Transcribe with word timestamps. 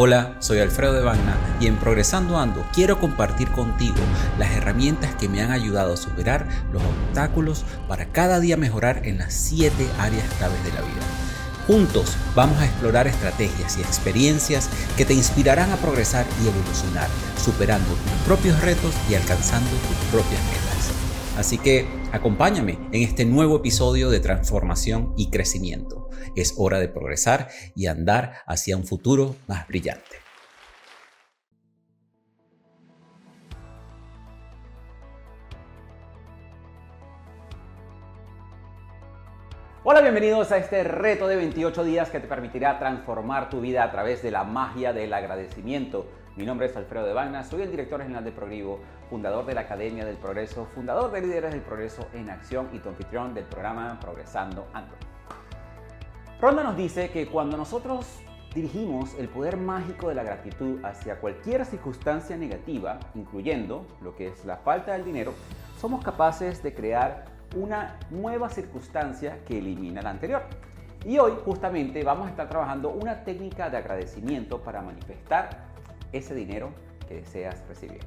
Hola, 0.00 0.36
soy 0.38 0.60
Alfredo 0.60 0.92
de 0.92 1.02
Bagna 1.02 1.36
y 1.60 1.66
en 1.66 1.76
Progresando 1.76 2.38
Ando 2.38 2.64
quiero 2.72 3.00
compartir 3.00 3.50
contigo 3.50 3.96
las 4.38 4.52
herramientas 4.52 5.12
que 5.16 5.28
me 5.28 5.42
han 5.42 5.50
ayudado 5.50 5.94
a 5.94 5.96
superar 5.96 6.46
los 6.72 6.80
obstáculos 6.84 7.64
para 7.88 8.12
cada 8.12 8.38
día 8.38 8.56
mejorar 8.56 9.04
en 9.08 9.18
las 9.18 9.34
7 9.34 9.74
áreas 9.98 10.32
claves 10.34 10.62
de 10.62 10.70
la 10.70 10.82
vida. 10.82 11.02
Juntos 11.66 12.16
vamos 12.36 12.58
a 12.60 12.66
explorar 12.66 13.08
estrategias 13.08 13.76
y 13.76 13.80
experiencias 13.80 14.70
que 14.96 15.04
te 15.04 15.14
inspirarán 15.14 15.72
a 15.72 15.76
progresar 15.78 16.26
y 16.44 16.46
evolucionar, 16.46 17.08
superando 17.36 17.88
tus 17.88 18.24
propios 18.24 18.60
retos 18.60 18.94
y 19.10 19.16
alcanzando 19.16 19.68
tus 19.68 19.96
propias 20.12 20.40
metas. 20.44 20.92
Así 21.36 21.58
que 21.58 21.88
acompáñame 22.12 22.78
en 22.92 23.02
este 23.02 23.24
nuevo 23.24 23.56
episodio 23.56 24.10
de 24.10 24.20
transformación 24.20 25.12
y 25.16 25.28
crecimiento. 25.30 25.97
Es 26.36 26.54
hora 26.56 26.78
de 26.78 26.88
progresar 26.88 27.48
y 27.74 27.86
andar 27.86 28.34
hacia 28.46 28.76
un 28.76 28.84
futuro 28.84 29.36
más 29.46 29.66
brillante. 29.68 30.18
Hola, 39.90 40.02
bienvenidos 40.02 40.52
a 40.52 40.58
este 40.58 40.84
reto 40.84 41.26
de 41.28 41.36
28 41.36 41.82
días 41.82 42.10
que 42.10 42.20
te 42.20 42.26
permitirá 42.26 42.78
transformar 42.78 43.48
tu 43.48 43.62
vida 43.62 43.84
a 43.84 43.90
través 43.90 44.22
de 44.22 44.30
la 44.30 44.44
magia 44.44 44.92
del 44.92 45.14
agradecimiento. 45.14 46.06
Mi 46.36 46.44
nombre 46.44 46.66
es 46.66 46.76
Alfredo 46.76 47.06
de 47.06 47.14
Vagna, 47.14 47.42
soy 47.42 47.62
el 47.62 47.70
director 47.70 48.02
general 48.02 48.22
de 48.22 48.32
Progrivo, 48.32 48.80
fundador 49.08 49.46
de 49.46 49.54
la 49.54 49.62
Academia 49.62 50.04
del 50.04 50.18
Progreso, 50.18 50.66
fundador 50.74 51.10
de 51.10 51.22
Líderes 51.22 51.52
del 51.52 51.62
Progreso 51.62 52.06
en 52.12 52.28
Acción 52.28 52.68
y 52.74 52.80
tu 52.80 52.90
anfitrión 52.90 53.32
del 53.32 53.44
programa 53.44 53.98
Progresando 53.98 54.68
Ando. 54.74 54.94
Ronda 56.40 56.62
nos 56.62 56.76
dice 56.76 57.10
que 57.10 57.26
cuando 57.26 57.56
nosotros 57.56 58.06
dirigimos 58.54 59.12
el 59.18 59.28
poder 59.28 59.56
mágico 59.56 60.08
de 60.08 60.14
la 60.14 60.22
gratitud 60.22 60.84
hacia 60.84 61.18
cualquier 61.18 61.66
circunstancia 61.66 62.36
negativa, 62.36 63.00
incluyendo 63.16 63.84
lo 64.02 64.14
que 64.14 64.28
es 64.28 64.44
la 64.44 64.56
falta 64.58 64.92
del 64.92 65.04
dinero, 65.04 65.34
somos 65.80 66.04
capaces 66.04 66.62
de 66.62 66.72
crear 66.72 67.24
una 67.56 67.98
nueva 68.10 68.50
circunstancia 68.50 69.40
que 69.46 69.58
elimina 69.58 70.00
la 70.00 70.10
anterior. 70.10 70.42
Y 71.04 71.18
hoy 71.18 71.32
justamente 71.44 72.04
vamos 72.04 72.28
a 72.28 72.30
estar 72.30 72.48
trabajando 72.48 72.90
una 72.90 73.24
técnica 73.24 73.68
de 73.68 73.78
agradecimiento 73.78 74.62
para 74.62 74.80
manifestar 74.80 75.64
ese 76.12 76.36
dinero 76.36 76.70
que 77.08 77.16
deseas 77.16 77.66
recibir. 77.66 78.00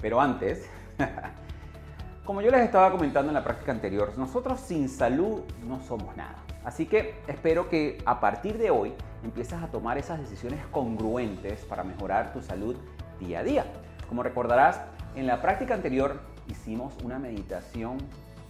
Pero 0.00 0.20
antes, 0.20 0.68
como 2.24 2.42
yo 2.42 2.50
les 2.50 2.62
estaba 2.62 2.90
comentando 2.90 3.30
en 3.30 3.34
la 3.34 3.44
práctica 3.44 3.70
anterior, 3.70 4.12
nosotros 4.16 4.58
sin 4.58 4.88
salud 4.88 5.42
no 5.64 5.78
somos 5.80 6.16
nada. 6.16 6.45
Así 6.66 6.86
que 6.86 7.14
espero 7.28 7.68
que 7.68 8.02
a 8.04 8.18
partir 8.18 8.58
de 8.58 8.72
hoy 8.72 8.92
empieces 9.22 9.62
a 9.62 9.68
tomar 9.68 9.98
esas 9.98 10.18
decisiones 10.18 10.66
congruentes 10.72 11.64
para 11.64 11.84
mejorar 11.84 12.32
tu 12.32 12.42
salud 12.42 12.74
día 13.20 13.38
a 13.38 13.44
día. 13.44 13.64
Como 14.08 14.24
recordarás, 14.24 14.80
en 15.14 15.28
la 15.28 15.40
práctica 15.40 15.74
anterior 15.74 16.20
hicimos 16.48 16.92
una 17.04 17.20
meditación 17.20 17.98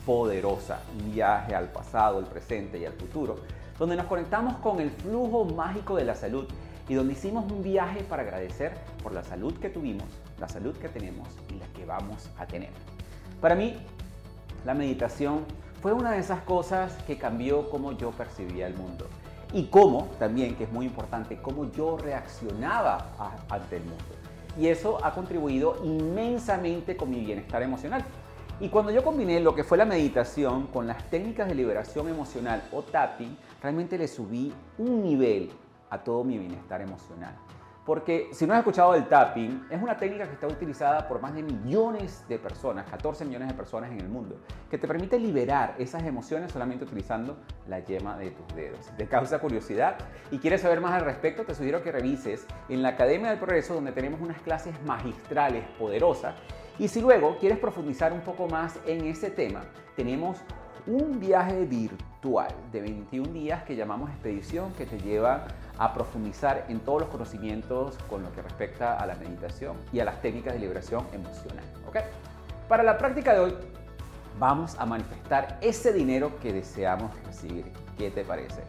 poderosa, 0.06 0.80
un 0.98 1.12
viaje 1.12 1.54
al 1.54 1.70
pasado, 1.70 2.18
el 2.18 2.24
presente 2.24 2.78
y 2.78 2.86
al 2.86 2.94
futuro, 2.94 3.36
donde 3.78 3.96
nos 3.96 4.06
conectamos 4.06 4.56
con 4.56 4.80
el 4.80 4.90
flujo 4.90 5.44
mágico 5.44 5.94
de 5.96 6.06
la 6.06 6.14
salud 6.14 6.48
y 6.88 6.94
donde 6.94 7.12
hicimos 7.12 7.52
un 7.52 7.62
viaje 7.62 8.02
para 8.02 8.22
agradecer 8.22 8.78
por 9.02 9.12
la 9.12 9.24
salud 9.24 9.52
que 9.58 9.68
tuvimos, 9.68 10.06
la 10.40 10.48
salud 10.48 10.74
que 10.78 10.88
tenemos 10.88 11.28
y 11.50 11.58
la 11.58 11.66
que 11.66 11.84
vamos 11.84 12.30
a 12.38 12.46
tener. 12.46 12.70
Para 13.42 13.54
mí, 13.54 13.76
la 14.64 14.72
meditación 14.72 15.44
fue 15.80 15.92
una 15.92 16.12
de 16.12 16.18
esas 16.18 16.40
cosas 16.42 16.92
que 17.06 17.18
cambió 17.18 17.68
cómo 17.70 17.92
yo 17.92 18.10
percibía 18.10 18.66
el 18.66 18.74
mundo 18.74 19.06
y 19.52 19.66
cómo, 19.66 20.08
también, 20.18 20.56
que 20.56 20.64
es 20.64 20.72
muy 20.72 20.86
importante, 20.86 21.38
cómo 21.40 21.70
yo 21.72 21.96
reaccionaba 21.96 23.12
ante 23.48 23.76
el 23.76 23.84
mundo. 23.84 24.04
Y 24.58 24.68
eso 24.68 24.98
ha 25.04 25.14
contribuido 25.14 25.76
inmensamente 25.84 26.96
con 26.96 27.10
mi 27.10 27.20
bienestar 27.20 27.62
emocional. 27.62 28.04
Y 28.58 28.70
cuando 28.70 28.90
yo 28.90 29.04
combiné 29.04 29.38
lo 29.40 29.54
que 29.54 29.64
fue 29.64 29.76
la 29.76 29.84
meditación 29.84 30.66
con 30.68 30.86
las 30.86 31.10
técnicas 31.10 31.46
de 31.46 31.54
liberación 31.54 32.08
emocional 32.08 32.62
o 32.72 32.82
tapping, 32.82 33.36
realmente 33.62 33.98
le 33.98 34.08
subí 34.08 34.52
un 34.78 35.02
nivel 35.02 35.50
a 35.90 35.98
todo 35.98 36.24
mi 36.24 36.38
bienestar 36.38 36.80
emocional. 36.80 37.34
Porque 37.86 38.30
si 38.32 38.48
no 38.48 38.52
has 38.52 38.58
escuchado 38.58 38.96
el 38.96 39.06
tapping, 39.06 39.68
es 39.70 39.80
una 39.80 39.96
técnica 39.96 40.26
que 40.26 40.32
está 40.32 40.48
utilizada 40.48 41.06
por 41.06 41.20
más 41.20 41.32
de 41.34 41.44
millones 41.44 42.24
de 42.28 42.36
personas, 42.36 42.84
14 42.90 43.24
millones 43.24 43.46
de 43.46 43.54
personas 43.54 43.92
en 43.92 44.00
el 44.00 44.08
mundo, 44.08 44.40
que 44.68 44.76
te 44.76 44.88
permite 44.88 45.20
liberar 45.20 45.76
esas 45.78 46.02
emociones 46.02 46.50
solamente 46.50 46.84
utilizando 46.84 47.36
la 47.68 47.78
yema 47.78 48.18
de 48.18 48.32
tus 48.32 48.56
dedos. 48.56 48.90
¿Te 48.96 49.06
causa 49.06 49.38
curiosidad 49.38 49.98
y 50.32 50.38
quieres 50.38 50.62
saber 50.62 50.80
más 50.80 50.94
al 50.94 51.04
respecto? 51.04 51.44
Te 51.44 51.54
sugiero 51.54 51.80
que 51.84 51.92
revises 51.92 52.44
en 52.68 52.82
la 52.82 52.88
Academia 52.88 53.30
del 53.30 53.38
Progreso 53.38 53.74
donde 53.74 53.92
tenemos 53.92 54.20
unas 54.20 54.40
clases 54.40 54.74
magistrales 54.82 55.64
poderosas. 55.78 56.34
Y 56.80 56.88
si 56.88 57.00
luego 57.00 57.38
quieres 57.38 57.58
profundizar 57.58 58.12
un 58.12 58.22
poco 58.22 58.48
más 58.48 58.80
en 58.84 59.04
ese 59.04 59.30
tema, 59.30 59.62
tenemos 59.94 60.38
un 60.88 61.20
viaje 61.20 61.64
virtual 61.64 62.15
de 62.72 62.80
21 62.80 63.32
días 63.32 63.62
que 63.62 63.76
llamamos 63.76 64.10
expedición 64.10 64.72
que 64.72 64.84
te 64.84 64.98
lleva 64.98 65.46
a 65.78 65.94
profundizar 65.94 66.66
en 66.68 66.80
todos 66.80 67.02
los 67.02 67.08
conocimientos 67.08 67.96
con 68.10 68.24
lo 68.24 68.32
que 68.32 68.42
respecta 68.42 68.98
a 68.98 69.06
la 69.06 69.14
meditación 69.14 69.76
y 69.92 70.00
a 70.00 70.04
las 70.04 70.20
técnicas 70.20 70.54
de 70.54 70.58
liberación 70.58 71.06
emocional. 71.12 71.64
¿ok? 71.86 71.98
Para 72.68 72.82
la 72.82 72.98
práctica 72.98 73.32
de 73.32 73.38
hoy 73.38 73.54
vamos 74.40 74.74
a 74.76 74.86
manifestar 74.86 75.56
ese 75.60 75.92
dinero 75.92 76.32
que 76.40 76.52
deseamos 76.52 77.12
recibir. 77.24 77.64
¿Qué 77.96 78.10
te 78.10 78.24
parece? 78.24 78.62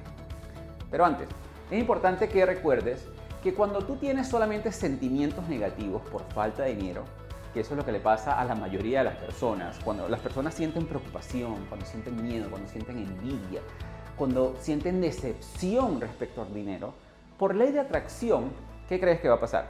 Pero 0.91 1.03
antes, 1.03 1.28
es 1.72 1.79
importante 1.79 2.29
que 2.29 2.45
recuerdes 2.45 3.07
que 3.41 3.56
cuando 3.56 3.79
tú 3.79 3.95
tienes 3.95 4.28
solamente 4.28 4.72
sentimientos 4.72 5.50
negativos 5.50 6.03
por 6.12 6.22
falta 6.31 6.62
de 6.62 6.75
dinero, 6.75 7.06
que 7.53 7.61
eso 7.61 7.73
es 7.73 7.77
lo 7.77 7.85
que 7.85 7.91
le 7.91 7.99
pasa 7.99 8.39
a 8.39 8.45
la 8.45 8.55
mayoría 8.55 8.99
de 8.99 9.05
las 9.05 9.15
personas. 9.15 9.79
Cuando 9.83 10.07
las 10.07 10.19
personas 10.19 10.53
sienten 10.53 10.85
preocupación, 10.85 11.65
cuando 11.67 11.85
sienten 11.85 12.21
miedo, 12.21 12.49
cuando 12.49 12.67
sienten 12.67 12.97
envidia, 12.97 13.61
cuando 14.15 14.55
sienten 14.59 15.01
decepción 15.01 16.01
respecto 16.01 16.41
al 16.41 16.53
dinero, 16.53 16.93
por 17.37 17.55
ley 17.55 17.71
de 17.71 17.79
atracción, 17.79 18.51
¿qué 18.89 18.99
crees 18.99 19.19
que 19.21 19.29
va 19.29 19.35
a 19.35 19.39
pasar? 19.39 19.67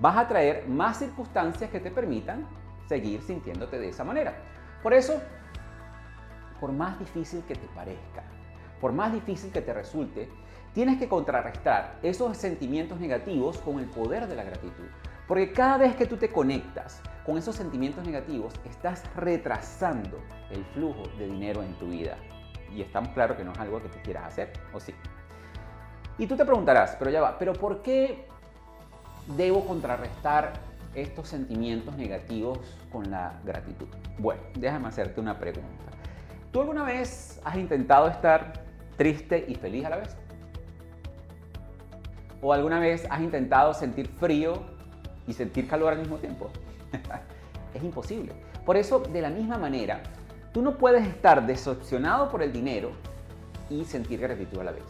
Vas 0.00 0.16
a 0.16 0.28
traer 0.28 0.68
más 0.68 0.98
circunstancias 0.98 1.70
que 1.70 1.80
te 1.80 1.90
permitan 1.90 2.46
seguir 2.88 3.22
sintiéndote 3.22 3.78
de 3.78 3.88
esa 3.88 4.04
manera. 4.04 4.34
Por 4.82 4.94
eso, 4.94 5.20
por 6.60 6.72
más 6.72 6.98
difícil 6.98 7.42
que 7.42 7.54
te 7.54 7.66
parezca, 7.68 8.22
por 8.80 8.92
más 8.92 9.12
difícil 9.12 9.52
que 9.52 9.60
te 9.60 9.72
resulte, 9.72 10.28
tienes 10.72 10.98
que 10.98 11.08
contrarrestar 11.08 11.98
esos 12.02 12.36
sentimientos 12.36 13.00
negativos 13.00 13.58
con 13.58 13.78
el 13.78 13.86
poder 13.86 14.26
de 14.26 14.36
la 14.36 14.44
gratitud. 14.44 14.86
Porque 15.28 15.52
cada 15.52 15.76
vez 15.76 15.94
que 15.94 16.06
tú 16.06 16.16
te 16.16 16.30
conectas 16.30 17.02
con 17.24 17.36
esos 17.36 17.54
sentimientos 17.54 18.04
negativos, 18.04 18.54
estás 18.64 19.04
retrasando 19.14 20.18
el 20.50 20.64
flujo 20.64 21.02
de 21.18 21.26
dinero 21.26 21.62
en 21.62 21.74
tu 21.74 21.88
vida. 21.88 22.16
Y 22.74 22.80
estamos 22.80 23.10
claro 23.10 23.36
que 23.36 23.44
no 23.44 23.52
es 23.52 23.58
algo 23.58 23.82
que 23.82 23.90
tú 23.90 23.98
quieras 24.02 24.24
hacer, 24.24 24.50
¿o 24.72 24.80
sí? 24.80 24.94
Y 26.16 26.26
tú 26.26 26.34
te 26.34 26.46
preguntarás, 26.46 26.96
pero 26.98 27.10
ya 27.10 27.20
va, 27.20 27.38
¿pero 27.38 27.52
por 27.52 27.82
qué 27.82 28.26
debo 29.36 29.66
contrarrestar 29.66 30.54
estos 30.94 31.28
sentimientos 31.28 31.94
negativos 31.96 32.58
con 32.90 33.10
la 33.10 33.38
gratitud? 33.44 33.86
Bueno, 34.18 34.40
déjame 34.54 34.88
hacerte 34.88 35.20
una 35.20 35.38
pregunta. 35.38 35.84
¿Tú 36.50 36.62
alguna 36.62 36.84
vez 36.84 37.38
has 37.44 37.56
intentado 37.56 38.08
estar 38.08 38.64
triste 38.96 39.44
y 39.46 39.54
feliz 39.54 39.84
a 39.84 39.90
la 39.90 39.96
vez? 39.98 40.16
¿O 42.40 42.54
alguna 42.54 42.80
vez 42.80 43.06
has 43.10 43.20
intentado 43.20 43.74
sentir 43.74 44.08
frío 44.08 44.77
y 45.28 45.32
sentir 45.34 45.68
calor 45.68 45.92
al 45.92 46.00
mismo 46.00 46.16
tiempo? 46.16 46.50
es 47.74 47.84
imposible. 47.84 48.32
Por 48.66 48.76
eso, 48.76 48.98
de 49.00 49.20
la 49.20 49.30
misma 49.30 49.58
manera, 49.58 50.02
tú 50.52 50.62
no 50.62 50.76
puedes 50.76 51.06
estar 51.06 51.46
decepcionado 51.46 52.28
por 52.30 52.42
el 52.42 52.52
dinero 52.52 52.90
y 53.70 53.84
sentir 53.84 54.20
gratitud 54.20 54.58
a 54.60 54.64
la 54.64 54.72
vez. 54.72 54.84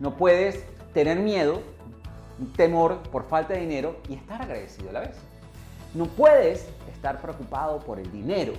No 0.00 0.16
puedes 0.16 0.64
tener 0.92 1.18
miedo, 1.18 1.62
temor 2.56 2.98
por 3.10 3.24
falta 3.24 3.54
de 3.54 3.60
dinero 3.60 3.96
y 4.08 4.14
estar 4.14 4.42
agradecido 4.42 4.90
a 4.90 4.92
la 4.92 5.00
vez. 5.00 5.16
No 5.94 6.06
puedes 6.06 6.68
estar 6.92 7.20
preocupado 7.20 7.78
por 7.80 7.98
el 7.98 8.10
dinero 8.12 8.52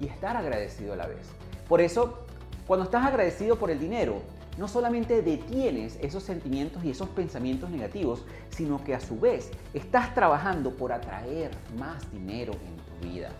y 0.00 0.06
estar 0.06 0.36
agradecido 0.36 0.92
a 0.92 0.96
la 0.96 1.06
vez. 1.06 1.26
Por 1.68 1.80
eso, 1.80 2.26
cuando 2.66 2.84
estás 2.84 3.04
agradecido 3.04 3.56
por 3.56 3.70
el 3.70 3.78
dinero, 3.78 4.22
no 4.56 4.68
solamente 4.68 5.22
detienes 5.22 5.98
esos 6.00 6.22
sentimientos 6.22 6.84
y 6.84 6.90
esos 6.90 7.08
pensamientos 7.10 7.70
negativos, 7.70 8.24
sino 8.50 8.82
que 8.82 8.94
a 8.94 9.00
su 9.00 9.18
vez 9.18 9.50
estás 9.74 10.14
trabajando 10.14 10.74
por 10.74 10.92
atraer 10.92 11.50
más 11.78 12.10
dinero 12.10 12.52
en 12.52 12.76
tu 12.76 13.08
vida. 13.08 13.30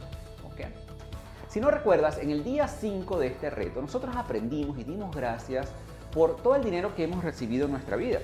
Si 1.49 1.61
no 1.61 1.71
recuerdas, 1.71 2.19
en 2.19 2.31
el 2.31 2.45
día 2.45 2.69
5 2.69 3.19
de 3.19 3.29
este 3.29 3.49
reto, 3.49 3.81
nosotros 3.81 4.15
aprendimos 4.15 4.79
y 4.79 4.85
dimos 4.85 5.15
gracias 5.15 5.73
por 6.13 6.37
todo 6.37 6.55
el 6.55 6.63
dinero 6.63 6.95
que 6.95 7.05
hemos 7.05 7.25
recibido 7.25 7.65
en 7.65 7.73
nuestra 7.73 7.97
vida. 7.97 8.19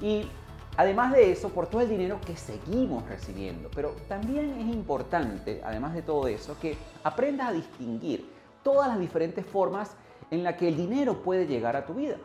Y 0.00 0.28
además 0.76 1.12
de 1.12 1.30
eso, 1.30 1.50
por 1.50 1.68
todo 1.68 1.82
el 1.82 1.88
dinero 1.88 2.18
que 2.26 2.36
seguimos 2.36 3.08
recibiendo. 3.08 3.70
Pero 3.72 3.90
también 4.08 4.58
es 4.58 4.74
importante, 4.74 5.60
además 5.64 5.94
de 5.94 6.02
todo 6.02 6.26
eso, 6.26 6.58
que 6.58 6.76
aprendas 7.04 7.50
a 7.50 7.52
distinguir 7.52 8.28
todas 8.64 8.88
las 8.88 8.98
diferentes 8.98 9.46
formas 9.46 9.92
en 10.30 10.42
las 10.42 10.54
que 10.56 10.68
el 10.68 10.76
dinero 10.76 11.22
puede 11.22 11.46
llegar 11.46 11.76
a 11.76 11.84
tu 11.84 11.94
vida. 11.94 12.16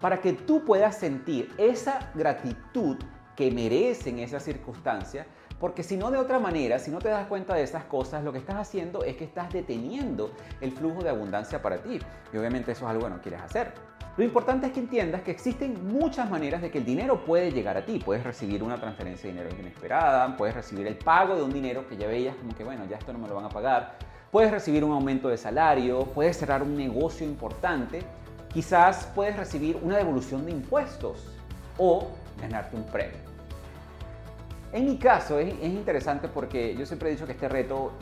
Para 0.00 0.20
que 0.20 0.32
tú 0.32 0.64
puedas 0.64 0.96
sentir 0.96 1.52
esa 1.58 2.10
gratitud 2.14 2.96
que 3.36 3.50
merecen 3.50 4.18
esas 4.18 4.42
circunstancias 4.42 5.26
porque 5.64 5.82
si 5.82 5.96
no, 5.96 6.10
de 6.10 6.18
otra 6.18 6.38
manera, 6.38 6.78
si 6.78 6.90
no 6.90 6.98
te 6.98 7.08
das 7.08 7.26
cuenta 7.26 7.54
de 7.54 7.62
esas 7.62 7.84
cosas, 7.84 8.24
lo 8.24 8.32
que 8.32 8.38
estás 8.38 8.56
haciendo 8.56 9.02
es 9.04 9.16
que 9.16 9.24
estás 9.24 9.52
deteniendo 9.52 10.32
el 10.60 10.72
flujo 10.72 11.02
de 11.02 11.10
abundancia 11.10 11.62
para 11.62 11.82
ti. 11.82 12.00
Y 12.32 12.36
obviamente 12.36 12.72
eso 12.72 12.84
es 12.84 12.90
algo 12.90 13.04
que 13.04 13.10
no 13.10 13.22
quieres 13.22 13.40
hacer. 13.40 13.72
Lo 14.16 14.24
importante 14.24 14.66
es 14.66 14.72
que 14.72 14.80
entiendas 14.80 15.22
que 15.22 15.30
existen 15.30 15.88
muchas 15.88 16.30
maneras 16.30 16.60
de 16.60 16.70
que 16.70 16.78
el 16.78 16.84
dinero 16.84 17.24
puede 17.24 17.50
llegar 17.50 17.76
a 17.76 17.84
ti. 17.84 17.98
Puedes 18.04 18.24
recibir 18.24 18.62
una 18.62 18.78
transferencia 18.78 19.28
de 19.28 19.38
dinero 19.38 19.56
inesperada, 19.58 20.36
puedes 20.36 20.54
recibir 20.54 20.86
el 20.86 20.96
pago 20.96 21.34
de 21.34 21.42
un 21.42 21.52
dinero 21.52 21.88
que 21.88 21.96
ya 21.96 22.06
veías 22.06 22.36
como 22.36 22.54
que, 22.54 22.62
bueno, 22.62 22.84
ya 22.88 22.96
esto 22.96 23.12
no 23.12 23.18
me 23.18 23.28
lo 23.28 23.36
van 23.36 23.46
a 23.46 23.48
pagar. 23.48 23.96
Puedes 24.34 24.50
recibir 24.50 24.82
un 24.82 24.90
aumento 24.90 25.28
de 25.28 25.36
salario, 25.36 26.06
puedes 26.06 26.36
cerrar 26.36 26.60
un 26.60 26.76
negocio 26.76 27.24
importante, 27.24 28.02
quizás 28.52 29.08
puedes 29.14 29.36
recibir 29.36 29.78
una 29.80 29.96
devolución 29.96 30.44
de 30.44 30.50
impuestos 30.50 31.28
o 31.78 32.08
ganarte 32.40 32.74
un 32.74 32.82
premio. 32.82 33.20
En 34.72 34.86
mi 34.86 34.96
caso 34.96 35.38
es, 35.38 35.54
interesante 35.62 36.26
porque 36.26 36.74
yo 36.74 36.84
siempre 36.84 37.10
he 37.10 37.12
dicho 37.12 37.26
que 37.26 37.30
este 37.30 37.48
reto 37.48 37.92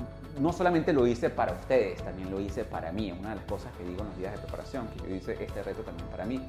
no 0.40 0.55
solamente 0.55 0.94
lo 0.94 1.06
hice 1.06 1.29
para 1.29 1.52
ustedes, 1.52 2.02
también 2.02 2.31
lo 2.31 2.40
hice 2.40 2.64
para 2.64 2.93
mí. 2.93 3.12
Una 3.12 3.29
de 3.29 3.37
las 3.37 3.44
cosas 3.44 3.70
que 3.76 3.84
digo 3.84 4.00
en 4.00 4.06
los 4.06 4.17
días 4.17 4.32
de 4.32 4.38
preparación, 4.38 4.88
que 4.88 5.11
yo 5.11 5.14
hice 5.14 5.32
este 5.38 5.62
reto 5.62 5.82
también 5.82 6.08
para 6.08 6.25
mí. 6.25 6.40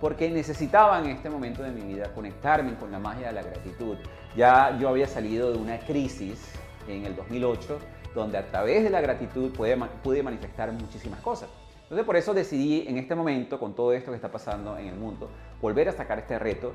Porque 0.00 0.28
necesitaba 0.32 0.98
en 0.98 1.10
este 1.10 1.30
momento 1.30 1.62
de 1.62 1.70
mi 1.70 1.82
vida 1.82 2.12
conectarme 2.12 2.74
con 2.74 2.90
la 2.90 2.98
magia 2.98 3.28
de 3.28 3.34
la 3.34 3.42
gratitud. 3.42 3.98
Ya 4.36 4.76
yo 4.80 4.88
había 4.88 5.06
salido 5.06 5.52
de 5.52 5.58
una 5.58 5.78
crisis 5.78 6.40
en 6.88 7.06
el 7.06 7.14
2008, 7.14 7.78
donde 8.14 8.38
a 8.38 8.46
través 8.46 8.84
de 8.84 8.90
la 8.90 9.00
gratitud 9.00 9.52
pude, 9.52 9.76
pude 10.02 10.22
manifestar 10.22 10.72
muchísimas 10.72 11.20
cosas. 11.20 11.48
Entonces 11.82 12.04
por 12.04 12.16
eso 12.16 12.34
decidí 12.34 12.84
en 12.86 12.98
este 12.98 13.14
momento, 13.14 13.58
con 13.58 13.74
todo 13.74 13.92
esto 13.92 14.10
que 14.10 14.16
está 14.16 14.30
pasando 14.30 14.76
en 14.76 14.88
el 14.88 14.96
mundo, 14.96 15.30
volver 15.60 15.88
a 15.88 15.92
sacar 15.92 16.18
este 16.18 16.38
reto 16.38 16.72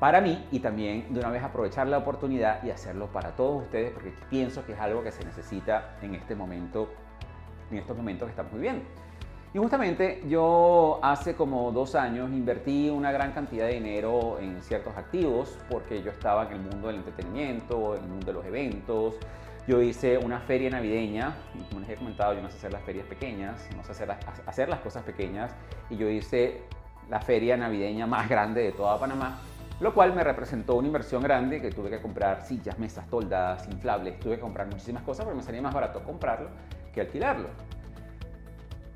para 0.00 0.20
mí 0.20 0.46
y 0.52 0.60
también 0.60 1.12
de 1.12 1.20
una 1.20 1.30
vez 1.30 1.42
aprovechar 1.42 1.86
la 1.88 1.98
oportunidad 1.98 2.62
y 2.64 2.70
hacerlo 2.70 3.06
para 3.06 3.36
todos 3.36 3.62
ustedes 3.62 3.92
porque 3.92 4.12
pienso 4.30 4.64
que 4.64 4.72
es 4.72 4.80
algo 4.80 5.02
que 5.02 5.12
se 5.12 5.24
necesita 5.24 5.96
en 6.02 6.14
este 6.14 6.34
momento, 6.34 6.88
en 7.70 7.78
estos 7.78 7.96
momentos 7.96 8.26
que 8.26 8.30
estamos 8.30 8.52
viviendo. 8.52 8.84
Y 9.54 9.58
justamente 9.58 10.22
yo 10.28 11.00
hace 11.02 11.34
como 11.34 11.72
dos 11.72 11.94
años 11.94 12.30
invertí 12.30 12.90
una 12.90 13.10
gran 13.12 13.32
cantidad 13.32 13.66
de 13.66 13.74
dinero 13.74 14.38
en 14.40 14.62
ciertos 14.62 14.94
activos 14.96 15.56
porque 15.70 16.02
yo 16.02 16.10
estaba 16.10 16.46
en 16.46 16.52
el 16.52 16.60
mundo 16.60 16.88
del 16.88 16.96
entretenimiento, 16.96 17.96
en 17.96 18.02
el 18.04 18.08
mundo 18.08 18.26
de 18.26 18.32
los 18.32 18.44
eventos. 18.44 19.14
Yo 19.68 19.82
hice 19.82 20.16
una 20.16 20.40
feria 20.40 20.70
navideña 20.70 21.36
como 21.68 21.80
les 21.80 21.90
he 21.90 21.96
comentado, 21.96 22.32
yo 22.32 22.40
no 22.40 22.48
sé 22.48 22.56
hacer 22.56 22.72
las 22.72 22.80
ferias 22.84 23.06
pequeñas, 23.06 23.68
no 23.76 23.84
sé 23.84 23.92
hacer 23.92 24.66
las, 24.66 24.80
cosas 24.80 25.02
pequeñas 25.02 25.54
y 25.90 25.98
yo 25.98 26.08
hice 26.08 26.62
la 27.10 27.20
feria 27.20 27.54
navideña 27.54 28.06
más 28.06 28.30
grande 28.30 28.62
de 28.62 28.72
toda 28.72 28.98
Panamá 28.98 29.42
lo 29.80 29.92
cual 29.92 30.14
me 30.14 30.24
representó 30.24 30.74
una 30.76 30.86
inversión 30.86 31.22
grande 31.22 31.60
que 31.60 31.70
tuve 31.70 31.90
que 31.90 32.00
comprar 32.00 32.46
sillas, 32.46 32.78
mesas, 32.78 33.06
toldas, 33.10 33.68
inflables, 33.68 34.18
tuve 34.20 34.36
que 34.36 34.40
comprar 34.40 34.68
muchísimas 34.68 35.02
cosas 35.02 35.26
porque 35.26 35.36
me 35.36 35.42
salía 35.42 35.60
más 35.60 35.74
barato 35.74 36.02
comprarlo 36.02 36.48
que 36.94 37.02
alquilarlo. 37.02 37.50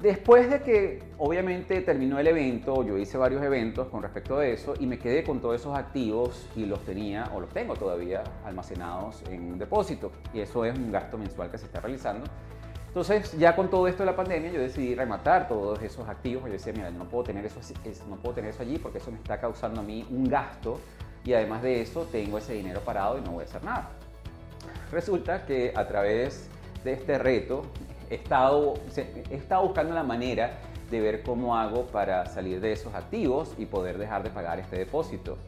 Después 0.02 0.50
de 0.50 0.62
que 0.62 1.02
obviamente 1.18 1.80
terminó 1.80 2.18
el 2.18 2.26
evento, 2.26 2.84
yo 2.84 2.98
hice 2.98 3.16
varios 3.16 3.42
eventos 3.42 3.86
con 3.86 4.02
respecto 4.02 4.38
a 4.38 4.46
eso 4.46 4.74
y 4.80 4.86
me 4.86 4.98
quedé 4.98 5.22
con 5.22 5.40
todos 5.40 5.60
esos 5.60 5.76
activos 5.78 6.48
y 6.56 6.66
los 6.66 6.84
tenía 6.84 7.30
o 7.32 7.40
los 7.40 7.50
tengo 7.50 7.76
todavía 7.76 8.24
almacenados 8.44 9.22
en 9.30 9.52
un 9.52 9.58
depósito 9.58 10.10
y 10.34 10.40
eso 10.40 10.64
es 10.64 10.76
un 10.76 10.90
gasto 10.90 11.16
mensual 11.16 11.50
que 11.50 11.58
se 11.58 11.66
está 11.66 11.80
realizando 11.80 12.24
entonces, 12.92 13.32
ya 13.38 13.56
con 13.56 13.70
todo 13.70 13.88
esto 13.88 14.02
de 14.02 14.10
la 14.10 14.16
pandemia, 14.16 14.52
yo 14.52 14.60
decidí 14.60 14.94
rematar 14.94 15.48
todos 15.48 15.80
esos 15.80 16.06
activos. 16.10 16.44
Yo 16.44 16.52
decía, 16.52 16.74
mira, 16.74 16.90
no 16.90 17.08
puedo 17.08 17.24
tener 17.24 17.46
eso, 17.46 17.58
no 18.06 18.16
puedo 18.16 18.34
tener 18.34 18.50
eso 18.50 18.62
allí 18.62 18.76
porque 18.76 18.98
eso 18.98 19.10
me 19.10 19.16
está 19.16 19.40
causando 19.40 19.80
a 19.80 19.82
mí 19.82 20.06
un 20.10 20.28
gasto 20.28 20.78
y 21.24 21.32
además 21.32 21.62
de 21.62 21.80
eso 21.80 22.06
tengo 22.12 22.36
ese 22.36 22.52
dinero 22.52 22.80
parado 22.80 23.16
y 23.16 23.22
no 23.22 23.30
voy 23.30 23.44
a 23.44 23.46
hacer 23.46 23.64
nada. 23.64 23.92
Resulta 24.90 25.46
que 25.46 25.72
a 25.74 25.88
través 25.88 26.50
de 26.84 26.92
este 26.92 27.16
reto 27.16 27.64
estado, 28.14 28.74
buscando 29.62 29.94
la 29.94 30.02
manera 30.02 30.58
de 30.90 31.00
ver 31.00 31.22
cómo 31.22 31.56
hago 31.56 31.86
para 31.86 32.26
salir 32.26 32.60
de 32.60 32.72
esos 32.72 32.94
activos 32.94 33.54
y 33.58 33.66
poder 33.66 33.98
dejar 33.98 34.22
de 34.22 34.30
pagar 34.30 34.60
este 34.60 34.76
depósito. 34.76 35.38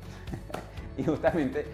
y 0.96 1.04
justamente 1.04 1.66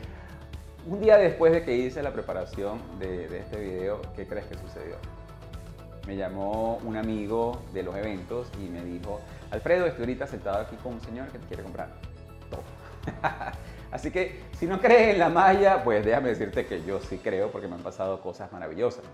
un 0.86 1.00
día 1.00 1.18
después 1.18 1.52
de 1.52 1.62
que 1.62 1.76
hice 1.76 2.02
la 2.02 2.12
preparación 2.12 2.80
de, 2.98 3.28
de 3.28 3.38
este 3.38 3.60
video, 3.60 4.00
¿qué 4.16 4.26
crees 4.26 4.46
que 4.46 4.54
sucedió? 4.56 4.96
me 6.06 6.16
llamó 6.16 6.80
un 6.84 6.96
amigo 6.96 7.62
de 7.72 7.82
los 7.82 7.94
eventos 7.94 8.48
y 8.60 8.68
me 8.68 8.84
dijo, 8.84 9.20
Alfredo, 9.50 9.86
estoy 9.86 10.02
ahorita 10.02 10.26
sentado 10.26 10.58
aquí 10.58 10.76
con 10.76 10.94
un 10.94 11.00
señor 11.00 11.28
que 11.28 11.38
te 11.38 11.46
quiere 11.46 11.62
comprar 11.62 11.88
todo. 12.50 12.62
Así 13.92 14.10
que 14.10 14.40
si 14.58 14.66
no 14.66 14.80
crees 14.80 15.14
en 15.14 15.18
la 15.18 15.28
magia, 15.28 15.82
pues 15.82 16.04
déjame 16.04 16.30
decirte 16.30 16.66
que 16.66 16.82
yo 16.84 17.00
sí 17.00 17.18
creo 17.18 17.50
porque 17.50 17.66
me 17.66 17.74
han 17.74 17.82
pasado 17.82 18.20
cosas 18.20 18.52
maravillosas. 18.52 19.04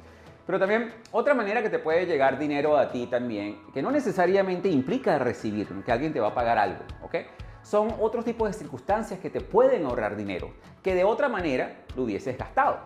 Pero 0.47 0.59
también 0.59 0.95
otra 1.11 1.35
manera 1.35 1.63
que 1.63 1.71
te 1.71 1.79
puede 1.79 2.07
llegar 2.07 2.39
dinero 2.39 2.77
a 2.77 2.91
ti 2.91 3.07
también, 3.07 3.61
que 3.75 3.83
no 3.83 3.91
necesariamente 3.91 4.69
implica 4.69 5.19
recibir, 5.19 5.67
que 5.85 5.93
alguien 5.93 6.13
te 6.13 6.21
va 6.21 6.29
a 6.29 6.35
pagar 6.35 6.57
algo, 6.57 6.85
¿ok? 7.03 7.17
Son 7.63 7.95
otros 8.01 8.25
tipos 8.25 8.49
de 8.49 8.55
circunstancias 8.55 9.19
que 9.19 9.29
te 9.29 9.41
pueden 9.41 9.85
ahorrar 9.87 10.17
dinero, 10.17 10.53
que 10.85 10.95
de 10.95 11.03
otra 11.03 11.29
manera 11.29 11.85
lo 11.97 12.05
hubieses 12.05 12.39
gastado. 12.39 12.79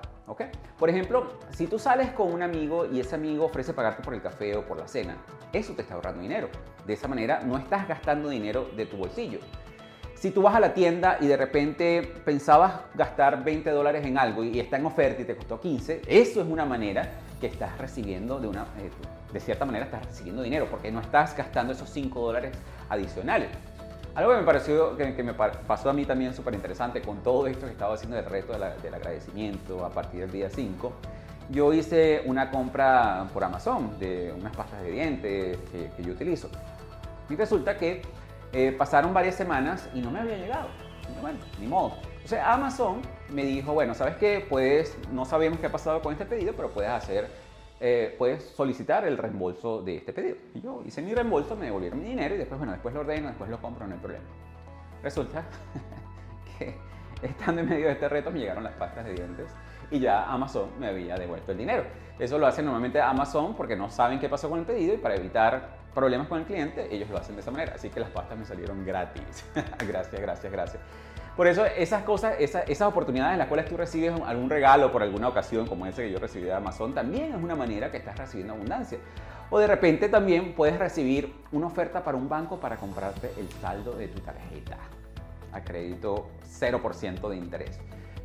Por 0.79 0.89
ejemplo, 0.89 1.39
si 1.51 1.67
tú 1.67 1.79
sales 1.79 2.13
con 2.13 2.33
un 2.33 2.43
amigo 2.43 2.87
y 2.87 3.01
ese 3.01 3.17
amigo 3.17 3.47
ofrece 3.47 3.73
pagarte 3.73 4.03
por 4.03 4.15
el 4.15 4.23
café 4.23 4.57
o 4.57 4.65
por 4.65 4.79
la 4.79 4.87
cena, 4.87 5.17
eso 5.53 5.75
te 5.75 5.83
está 5.83 5.95
ahorrando 5.95 6.23
dinero. 6.23 6.49
De 6.87 6.93
esa 6.93 7.09
manera 7.09 7.41
no 7.45 7.59
estás 7.59 7.89
gastando 7.89 8.29
dinero 8.29 8.71
de 8.77 8.87
tu 8.87 8.97
bolsillo. 8.97 9.41
Si 10.21 10.33
tú 10.33 10.43
vas 10.43 10.55
a 10.55 10.61
la 10.61 10.75
tienda 10.75 11.17
y 11.19 11.29
de 11.29 11.37
repente 11.39 12.03
pensabas 12.27 12.75
gastar 12.95 13.43
20 13.43 13.71
dólares 13.71 14.05
en 14.05 14.19
algo 14.19 14.45
y 14.45 14.61
está 14.61 14.77
en 14.77 14.85
oferta 14.85 15.23
y 15.23 15.25
te 15.25 15.35
costó 15.35 15.59
15, 15.59 16.03
eso 16.07 16.43
es 16.43 16.47
una 16.47 16.67
manera 16.67 17.09
que 17.41 17.47
estás 17.47 17.79
recibiendo 17.79 18.39
de 18.39 18.47
una, 18.47 18.65
eh, 18.79 18.91
de 19.33 19.41
cierta 19.41 19.65
manera 19.65 19.87
estás 19.87 20.05
recibiendo 20.05 20.43
dinero 20.43 20.67
porque 20.71 20.93
no 20.93 21.01
estás 21.01 21.35
gastando 21.35 21.73
esos 21.73 21.89
5 21.89 22.21
dólares 22.21 22.53
adicionales. 22.91 23.49
Algo 24.15 24.33
que 24.33 24.37
me 24.41 24.43
pareció, 24.43 24.95
que, 24.95 25.23
me 25.23 25.33
pasó 25.33 25.89
a 25.89 25.95
mí 25.95 26.05
también 26.05 26.35
súper 26.35 26.53
interesante 26.53 27.01
con 27.01 27.23
todo 27.23 27.47
esto 27.47 27.65
que 27.65 27.73
estaba 27.73 27.95
haciendo 27.95 28.19
el 28.19 28.27
reto 28.27 28.53
del 28.53 28.95
agradecimiento 28.95 29.87
a 29.87 29.89
partir 29.89 30.21
del 30.21 30.33
día 30.33 30.51
5, 30.51 30.93
yo 31.49 31.73
hice 31.73 32.25
una 32.27 32.51
compra 32.51 33.27
por 33.33 33.43
Amazon 33.43 33.99
de 33.99 34.35
unas 34.39 34.55
pastas 34.55 34.83
de 34.83 34.91
dientes 34.91 35.59
que, 35.97 36.03
yo 36.03 36.13
utilizo. 36.13 36.51
Y 37.31 37.37
resulta 37.37 37.79
que 37.79 38.03
eh, 38.53 38.75
pasaron 38.77 39.15
varias 39.15 39.35
semanas 39.35 39.89
y 39.95 40.01
no 40.01 40.11
me 40.11 40.21
había 40.21 40.37
llegado. 40.37 40.69
bueno, 41.21 41.39
ni 41.59 41.67
modo. 41.67 41.95
Entonces 42.15 42.41
Amazon 42.45 43.03
me 43.29 43.45
dijo, 43.45 43.73
bueno, 43.73 43.95
¿sabes 43.95 44.17
qué? 44.17 44.45
Pues 44.49 44.97
no 45.11 45.25
sabemos 45.25 45.59
qué 45.59 45.67
ha 45.67 45.73
pasado 45.73 46.03
con 46.03 46.13
este 46.13 46.25
pedido, 46.25 46.53
pero 46.55 46.71
puedes 46.71 46.91
hacer 46.91 47.29
eh, 47.83 48.15
puedes 48.19 48.45
solicitar 48.45 49.07
el 49.07 49.17
reembolso 49.17 49.81
de 49.81 49.97
este 49.97 50.13
pedido. 50.13 50.37
Y 50.55 50.61
yo 50.61 50.83
hice 50.85 51.01
mi 51.01 51.15
reembolso, 51.15 51.57
me 51.57 51.65
devolvieron 51.65 52.01
mi 52.01 52.09
dinero 52.09 52.35
y 52.35 52.39
después, 52.39 52.59
bueno, 52.59 52.75
después 52.75 52.93
lo 52.93 53.01
ordeno, 53.01 53.29
después 53.29 53.49
lo 53.49 53.59
compro, 53.59 53.87
no 53.87 53.95
hay 53.95 54.01
problema. 54.01 54.25
Resulta 55.03 55.45
que 56.59 56.77
estando 57.23 57.61
en 57.63 57.69
medio 57.69 57.87
de 57.87 57.93
este 57.93 58.09
reto 58.09 58.31
me 58.31 58.41
llegaron 58.41 58.65
las 58.65 58.75
pastas 58.75 59.05
de 59.05 59.15
dientes 59.15 59.47
y 59.91 59.99
ya 59.99 60.25
Amazon 60.25 60.71
me 60.79 60.89
había 60.89 61.17
devuelto 61.17 61.53
el 61.53 61.59
dinero. 61.59 61.85
Eso 62.19 62.39
lo 62.39 62.47
hace 62.47 62.63
normalmente 62.63 63.01
Amazon 63.01 63.55
porque 63.57 63.77
no 63.77 63.91
saben 63.91 64.19
qué 64.19 64.29
pasó 64.29 64.49
con 64.49 64.61
el 64.61 64.65
pedido 64.65 64.95
y 64.95 64.99
para 64.99 65.17
evitar 65.17 65.81
problemas 65.95 66.29
con 66.29 66.39
el 66.39 66.45
cliente, 66.45 66.95
ellos 66.95 67.11
lo 67.11 67.19
hacen 67.19 67.35
de 67.35 67.43
esa 67.43 67.51
manera. 67.51 67.73
Así 67.75 67.91
que 67.91 68.01
las 68.01 68.11
pastas 68.11 68.39
me 68.39 68.45
salieron 68.45 68.85
gratis. 68.85 69.45
gracias, 69.87 70.21
gracias, 70.21 70.53
gracias. 70.53 70.83
Por 71.37 71.47
eso 71.47 71.65
esas 71.65 72.03
cosas, 72.03 72.35
esas, 72.39 72.83
oportunidades 72.83 73.33
en 73.33 73.39
las 73.39 73.49
cuales 73.49 73.67
tú 73.67 73.77
recibes 73.77 74.13
algún 74.27 74.51
regalo 74.51 74.93
por 74.93 75.03
alguna 75.03 75.29
ocasión, 75.29 75.67
como 75.67 75.87
ese 75.87 76.03
que 76.03 76.13
yo 76.13 76.19
recibí 76.19 76.45
de 76.45 76.53
Amazon, 76.53 76.93
también 76.93 77.33
es 77.35 77.43
una 77.43 77.55
manera 77.55 77.91
que 77.91 77.97
estás 77.97 78.19
recibiendo 78.19 78.55
abundancia. 78.55 78.99
O 79.49 79.59
de 79.59 79.67
repente 79.67 80.09
también 80.09 80.55
puedes 80.55 80.79
recibir 80.79 81.33
una 81.51 81.67
oferta 81.67 82.05
para 82.05 82.17
un 82.17 82.29
banco 82.29 82.61
para 82.61 82.77
comprarte 82.77 83.33
el 83.39 83.49
saldo 83.61 83.93
de 83.93 84.09
tu 84.09 84.21
tarjeta 84.21 84.77
a 85.53 85.63
crédito 85.63 86.31
0% 86.45 87.29
de 87.29 87.37
interés. 87.37 87.79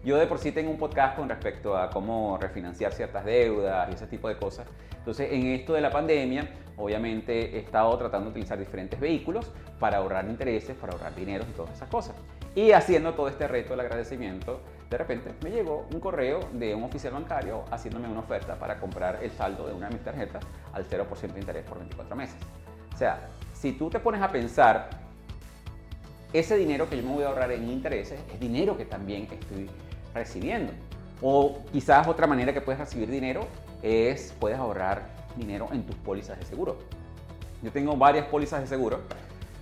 Yo 0.04 0.18
de 0.18 0.28
por 0.28 0.38
sí 0.38 0.52
tengo 0.52 0.70
un 0.70 0.78
podcast 0.78 1.18
con 1.18 1.28
respecto 1.28 1.76
a 1.76 1.90
cómo 1.90 2.38
refinanciar 2.38 2.94
ciertas 2.94 3.26
deudas 3.26 3.90
y 3.90 3.96
ese 3.96 4.06
tipo 4.06 4.28
de 4.28 4.38
cosas. 4.38 4.68
Entonces, 4.96 5.32
en 5.32 5.48
esto 5.48 5.74
de 5.74 5.82
la 5.82 5.90
pandemia, 5.90 6.48
obviamente 6.78 7.56
he 7.56 7.60
estado 7.60 7.98
tratando 7.98 8.26
de 8.26 8.32
utilizar 8.32 8.60
diferentes 8.60 9.00
vehículos 9.00 9.52
para 9.80 9.98
ahorrar 9.98 10.26
intereses, 10.26 10.76
para 10.76 10.94
ahorrar 10.94 11.16
dinero 11.16 11.44
y 11.50 11.54
todas 11.54 11.74
esas 11.74 11.90
cosas. 11.90 12.16
Y 12.54 12.72
haciendo 12.72 13.16
todo 13.16 13.28
este 13.28 13.48
reto 13.48 13.72
del 13.72 13.80
agradecimiento, 13.80 14.62
de 14.90 14.98
repente 14.98 15.34
me 15.44 15.50
llegó 15.50 15.88
un 15.92 16.00
correo 16.00 16.40
de 16.54 16.76
un 16.76 16.84
oficial 16.84 17.14
bancario 17.14 17.66
haciéndome 17.72 18.08
una 18.08 18.20
oferta 18.20 18.56
para 18.56 18.80
comprar 18.80 19.20
el 19.24 19.32
saldo 19.32 19.68
de 19.68 19.74
una 19.74 19.90
de 19.90 19.96
mis 19.96 20.04
tarjetas 20.04 20.46
al 20.72 20.88
0% 20.88 21.34
de 21.34 21.40
interés 21.40 21.64
por 21.66 21.80
24 21.80 22.16
meses. 22.16 22.38
O 22.94 22.98
sea, 22.98 23.28
si 23.54 23.74
tú 23.74 23.90
te 23.90 24.00
pones 24.00 24.22
a 24.22 24.32
pensar, 24.32 24.90
ese 26.34 26.58
dinero 26.58 26.90
que 26.90 26.98
yo 26.98 27.04
me 27.04 27.14
voy 27.14 27.24
a 27.24 27.28
ahorrar 27.28 27.52
en 27.52 27.70
intereses 27.70 28.20
es 28.34 28.40
dinero 28.40 28.78
que 28.78 28.86
también 28.86 29.28
estoy 29.32 29.70
recibiendo. 30.14 30.74
O 31.22 31.60
quizás 31.72 32.08
otra 32.08 32.28
manera 32.28 32.54
que 32.54 32.62
puedes 32.62 32.80
recibir 32.80 33.10
dinero 33.10 33.48
es 33.82 34.34
puedes 34.40 34.58
ahorrar 34.58 35.08
dinero 35.38 35.70
en 35.72 35.84
tus 35.84 35.96
pólizas 35.96 36.40
de 36.40 36.46
seguro. 36.46 36.78
Yo 37.62 37.72
tengo 37.72 37.96
varias 37.96 38.28
pólizas 38.28 38.62
de 38.62 38.68
seguro. 38.68 39.02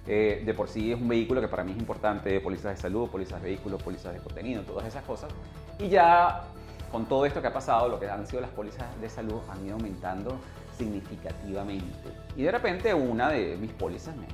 Eh, 0.05 0.43
de 0.45 0.53
por 0.53 0.67
sí 0.67 0.91
es 0.91 0.99
un 0.99 1.07
vehículo 1.07 1.39
que 1.39 1.47
para 1.47 1.63
mí 1.63 1.71
es 1.71 1.77
importante, 1.77 2.37
pólizas 2.41 2.75
de 2.75 2.81
salud, 2.81 3.09
pólizas 3.09 3.41
de 3.41 3.49
vehículos, 3.49 3.81
pólizas 3.81 4.13
de 4.13 4.19
contenido, 4.19 4.63
todas 4.63 4.85
esas 4.85 5.03
cosas. 5.05 5.31
Y 5.79 5.87
ya 5.87 6.43
con 6.91 7.05
todo 7.05 7.25
esto 7.25 7.41
que 7.41 7.47
ha 7.47 7.53
pasado, 7.53 7.87
lo 7.87 7.99
que 7.99 8.09
han 8.09 8.27
sido 8.27 8.41
las 8.41 8.51
pólizas 8.51 8.85
de 8.99 9.09
salud 9.09 9.39
han 9.49 9.65
ido 9.65 9.75
aumentando 9.75 10.37
significativamente. 10.77 12.09
Y 12.35 12.43
de 12.43 12.51
repente 12.51 12.93
una 12.93 13.29
de 13.29 13.57
mis 13.57 13.71
pólizas 13.71 14.15
me, 14.17 14.27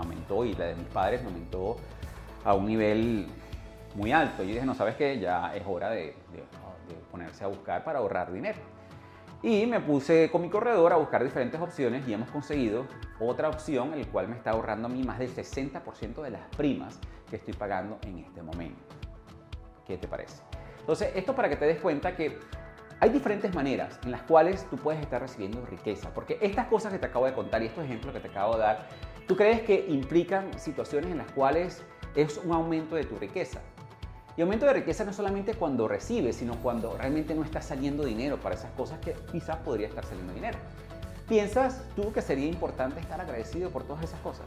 aumentó 0.00 0.44
y 0.44 0.54
la 0.54 0.66
de 0.66 0.76
mis 0.76 0.86
padres 0.88 1.22
me 1.22 1.28
aumentó 1.28 1.76
a 2.44 2.54
un 2.54 2.66
nivel 2.66 3.26
muy 3.94 4.12
alto. 4.12 4.42
Y 4.42 4.48
dije, 4.48 4.64
no, 4.64 4.74
sabes 4.74 4.96
que 4.96 5.18
ya 5.18 5.54
es 5.54 5.64
hora 5.66 5.90
de, 5.90 6.14
ponerse 7.10 7.44
a 7.44 7.48
buscar 7.48 7.82
para 7.84 7.98
ahorrar 7.98 8.32
dinero. 8.32 8.58
Y 9.42 9.66
me 9.66 9.80
puse 9.80 10.30
con 10.30 10.42
mi 10.42 10.48
corredor 10.48 10.92
a 10.92 10.96
buscar 10.96 11.22
diferentes 11.22 11.60
opciones 11.60 12.06
y 12.08 12.12
hemos 12.12 12.30
conseguido 12.30 12.86
otra 13.20 13.48
opción, 13.48 13.92
el 13.94 14.06
cual 14.08 14.28
me 14.28 14.36
está 14.36 14.50
ahorrando 14.50 14.86
a 14.86 14.90
mí 14.90 15.02
más 15.02 15.18
del 15.18 15.34
60% 15.34 16.22
de 16.22 16.30
las 16.30 16.42
primas 16.56 16.98
que 17.28 17.36
estoy 17.36 17.54
pagando 17.54 17.98
en 18.02 18.18
este 18.18 18.42
momento. 18.42 18.80
¿Qué 19.86 19.98
te 19.98 20.08
parece? 20.08 20.42
Entonces, 20.80 21.10
esto 21.14 21.34
para 21.34 21.48
que 21.48 21.56
te 21.56 21.66
des 21.66 21.80
cuenta 21.80 22.16
que 22.16 22.38
hay 22.98 23.10
diferentes 23.10 23.54
maneras 23.54 23.98
en 24.04 24.10
las 24.10 24.22
cuales 24.22 24.66
tú 24.70 24.76
puedes 24.76 25.00
estar 25.00 25.20
recibiendo 25.20 25.64
riqueza, 25.66 26.10
porque 26.14 26.38
estas 26.40 26.66
cosas 26.68 26.92
que 26.92 26.98
te 26.98 27.06
acabo 27.06 27.26
de 27.26 27.34
contar 27.34 27.62
y 27.62 27.66
estos 27.66 27.84
ejemplos 27.84 28.14
que 28.14 28.20
te 28.20 28.28
acabo 28.28 28.54
de 28.54 28.60
dar, 28.60 28.88
¿tú 29.26 29.36
crees 29.36 29.62
que 29.62 29.86
implican 29.88 30.58
situaciones 30.58 31.10
en 31.10 31.18
las 31.18 31.30
cuales 31.32 31.82
es 32.14 32.38
un 32.38 32.52
aumento 32.52 32.96
de 32.96 33.04
tu 33.04 33.18
riqueza? 33.18 33.60
Y 34.36 34.42
aumento 34.42 34.66
de 34.66 34.74
riqueza 34.74 35.04
no 35.04 35.12
solamente 35.12 35.54
cuando 35.54 35.88
recibes, 35.88 36.36
sino 36.36 36.56
cuando 36.56 36.96
realmente 36.96 37.34
no 37.34 37.42
está 37.42 37.62
saliendo 37.62 38.04
dinero 38.04 38.36
para 38.38 38.54
esas 38.54 38.70
cosas 38.72 38.98
que 38.98 39.14
quizás 39.32 39.56
podría 39.58 39.88
estar 39.88 40.04
saliendo 40.04 40.34
dinero. 40.34 40.58
¿Piensas 41.26 41.82
tú 41.96 42.12
que 42.12 42.20
sería 42.20 42.46
importante 42.46 43.00
estar 43.00 43.20
agradecido 43.20 43.70
por 43.70 43.84
todas 43.84 44.04
esas 44.04 44.20
cosas? 44.20 44.44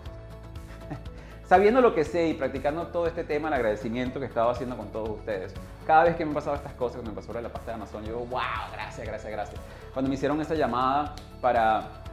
Sabiendo 1.47 1.81
lo 1.81 1.95
que 1.95 2.03
sé 2.03 2.27
y 2.27 2.33
practicando 2.35 2.87
todo 2.87 3.07
este 3.07 3.23
tema, 3.23 3.47
el 3.47 3.55
agradecimiento 3.55 4.19
que 4.19 4.25
he 4.25 4.29
estado 4.29 4.51
haciendo 4.51 4.77
con 4.77 4.89
todos 4.91 5.09
ustedes, 5.09 5.53
cada 5.87 6.03
vez 6.03 6.15
que 6.15 6.23
me 6.23 6.29
han 6.29 6.35
pasado 6.35 6.55
estas 6.55 6.73
cosas, 6.73 6.97
cuando 6.97 7.11
me 7.11 7.15
pasó 7.15 7.33
la 7.41 7.49
pasta 7.49 7.71
de 7.71 7.75
Amazon, 7.75 8.03
yo 8.03 8.13
digo, 8.13 8.25
wow, 8.27 8.71
gracias, 8.71 9.07
gracias, 9.07 9.31
gracias. 9.31 9.61
Cuando 9.91 10.07
me 10.07 10.15
hicieron 10.15 10.39
esa 10.39 10.53
llamada 10.53 11.15
para 11.41 12.03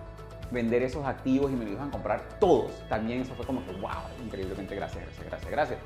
vender 0.50 0.82
esos 0.82 1.04
activos 1.06 1.50
y 1.50 1.54
me 1.54 1.68
iban 1.70 1.88
a 1.88 1.90
comprar 1.90 2.22
todos, 2.38 2.70
también 2.88 3.20
eso 3.20 3.34
fue 3.34 3.46
como 3.46 3.64
que, 3.64 3.72
wow, 3.72 3.90
increíblemente 4.24 4.74
gracias, 4.74 5.04
gracias, 5.04 5.26
gracias, 5.26 5.50
gracias. 5.50 5.78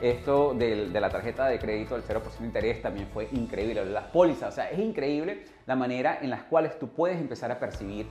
Esto 0.00 0.54
de, 0.54 0.88
la 0.88 1.08
tarjeta 1.08 1.46
de 1.46 1.58
crédito 1.58 1.94
del 1.94 2.04
0% 2.04 2.38
de 2.38 2.46
interés 2.46 2.82
también 2.82 3.08
fue 3.12 3.28
increíble. 3.32 3.84
Las 3.84 4.06
pólizas, 4.06 4.48
o 4.50 4.52
sea, 4.52 4.68
es 4.70 4.78
increíble 4.78 5.44
la 5.66 5.76
manera 5.76 6.18
en 6.20 6.30
las 6.30 6.42
cuales 6.42 6.78
tú 6.78 6.88
puedes 6.88 7.18
empezar 7.18 7.50
a 7.52 7.58
percibir 7.58 8.06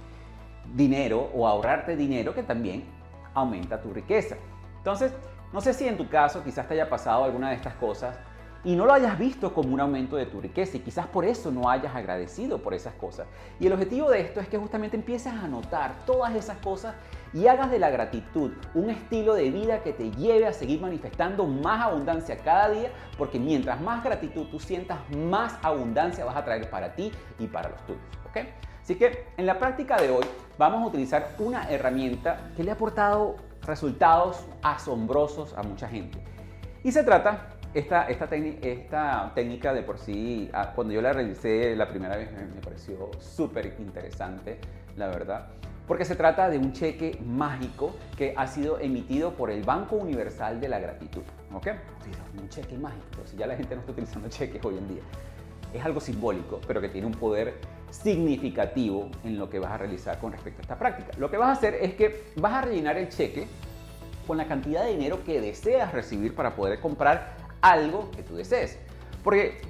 dinero 0.74 1.30
o 1.34 1.46
ahorrarte 1.46 1.96
dinero 1.96 2.34
que 2.34 2.44
también 2.44 2.86
aumenta 3.34 3.82
tu 3.82 3.94
riqueza. 3.94 4.38
Entonces, 4.78 5.14
no 5.52 5.62
sé 5.62 5.74
si 5.74 5.88
en 5.88 5.98
tu 5.98 6.08
caso 6.10 6.44
quizás 6.44 6.68
te 6.68 6.74
haya 6.74 6.90
pasado 6.90 7.26
alguna 7.26 7.50
de 7.50 7.58
estas 7.58 7.76
cosas 7.76 8.18
y 8.66 8.76
no 8.76 8.86
lo 8.86 8.94
hayas 8.94 9.20
visto 9.20 9.54
como 9.54 9.74
un 9.74 9.80
aumento 9.82 10.16
de 10.16 10.26
tu 10.26 10.40
riqueza 10.40 10.78
y 10.78 10.80
quizás 10.80 11.08
por 11.08 11.26
eso 11.26 11.52
no 11.52 11.70
hayas 11.70 11.96
agradecido 11.96 12.60
por 12.60 12.74
esas 12.74 12.94
cosas. 12.94 13.28
Y 13.60 13.68
el 13.68 13.74
objetivo 13.74 14.10
de 14.10 14.22
esto 14.22 14.40
es 14.40 14.48
que 14.48 14.58
justamente 14.58 14.96
empieces 14.96 15.34
a 15.34 15.48
notar 15.48 16.06
todas 16.06 16.34
esas 16.36 16.58
cosas 16.58 16.96
y 17.34 17.48
hagas 17.48 17.72
de 17.72 17.80
la 17.80 17.90
gratitud 17.90 18.52
un 18.74 18.90
estilo 18.90 19.34
de 19.34 19.50
vida 19.50 19.82
que 19.82 19.92
te 19.92 20.12
lleve 20.12 20.48
a 20.48 20.54
seguir 20.54 20.80
manifestando 20.80 21.46
más 21.46 21.82
abundancia 21.82 22.38
cada 22.38 22.70
día, 22.70 22.92
porque 23.18 23.40
mientras 23.40 23.82
más 23.82 24.04
gratitud 24.04 24.46
tú 24.48 24.60
sientas, 24.60 25.00
más 25.10 25.56
abundancia 25.62 26.24
vas 26.24 26.38
a 26.38 26.46
traer 26.46 26.70
para 26.70 26.96
ti 26.96 27.12
y 27.40 27.48
para 27.48 27.70
los 27.70 27.86
tuyos. 27.86 28.02
¿ok? 28.30 28.48
Así 28.82 28.96
que 28.96 29.26
en 29.38 29.46
la 29.46 29.60
práctica 29.60 29.98
de 29.98 30.10
hoy 30.10 30.26
vamos 30.58 30.84
a 30.84 30.88
utilizar 30.88 31.36
una 31.40 31.70
herramienta 31.70 32.52
que 32.56 32.64
le 32.64 32.72
ha 32.72 32.76
aportado 32.76 33.36
resultados 33.66 34.46
asombrosos 34.62 35.54
a 35.58 35.64
mucha 35.64 35.88
gente. 35.88 36.22
Y 36.84 36.92
se 36.92 37.04
trata 37.04 37.53
esta, 37.74 38.08
esta, 38.08 38.26
esta, 38.26 39.32
técnica 39.34 39.74
de 39.74 39.82
por 39.82 39.98
sí, 39.98 40.50
ah, 40.54 40.74
cuando 40.76 40.94
yo 40.94 41.02
la 41.02 41.12
realicé 41.12 41.76
la 41.76 41.90
primera 41.90 42.18
vez 42.18 42.32
me, 42.32 42.62
pareció 42.62 43.10
súper 43.20 43.76
interesante, 43.80 44.60
la 44.96 45.08
verdad, 45.08 45.48
porque 45.88 46.06
se 46.06 46.16
trata 46.16 46.50
de 46.50 46.60
un 46.60 46.72
cheque 46.72 47.20
mágico 47.26 47.96
que 48.16 48.34
ha 48.38 48.46
sido 48.48 48.80
emitido 48.80 49.34
por 49.34 49.50
el 49.50 49.64
Banco 49.64 49.96
Universal 49.96 50.62
de 50.62 50.70
la 50.70 50.80
Gratitud. 50.80 51.24
¿Ok? 51.54 51.68
Un 52.40 52.48
cheque 52.48 52.78
mágico, 52.78 53.22
si 53.26 53.38
ya 53.38 53.48
la 53.48 53.56
gente 53.56 53.76
no 53.76 53.82
está 53.82 53.92
utilizando 53.92 54.30
cheques 54.30 54.64
hoy 54.64 54.78
en 54.78 54.88
día. 54.88 55.04
Es 55.74 55.84
algo 55.84 56.00
simbólico, 56.00 56.62
pero 56.68 56.80
que 56.80 56.90
tiene 56.90 57.08
un 57.08 57.14
poder 57.14 57.56
significativo 57.90 59.10
en 59.24 59.38
lo 59.38 59.50
que 59.50 59.60
vas 59.60 59.72
a 59.72 59.78
realizar 59.78 60.20
con 60.20 60.32
respecto 60.32 60.60
a 60.60 60.62
esta 60.62 60.80
práctica. 60.80 61.12
Lo 61.18 61.30
que 61.30 61.38
vas 61.38 61.50
a 61.50 61.52
hacer 61.54 61.76
es 61.76 61.96
que 61.96 62.24
vas 62.38 62.54
a 62.54 62.62
rellenar 62.62 62.98
el 62.98 63.10
cheque 63.10 63.48
con 64.26 64.38
la 64.38 64.48
cantidad 64.48 64.84
de 64.86 64.92
dinero 64.92 65.24
que 65.24 65.42
deseas 65.42 65.92
recibir 65.92 66.34
para 66.36 66.56
poder 66.56 66.80
comprar 66.80 67.43
algo 67.64 68.12
que 68.12 68.22
tú 68.22 68.36
desees. 68.36 68.78
Porque 69.24 69.62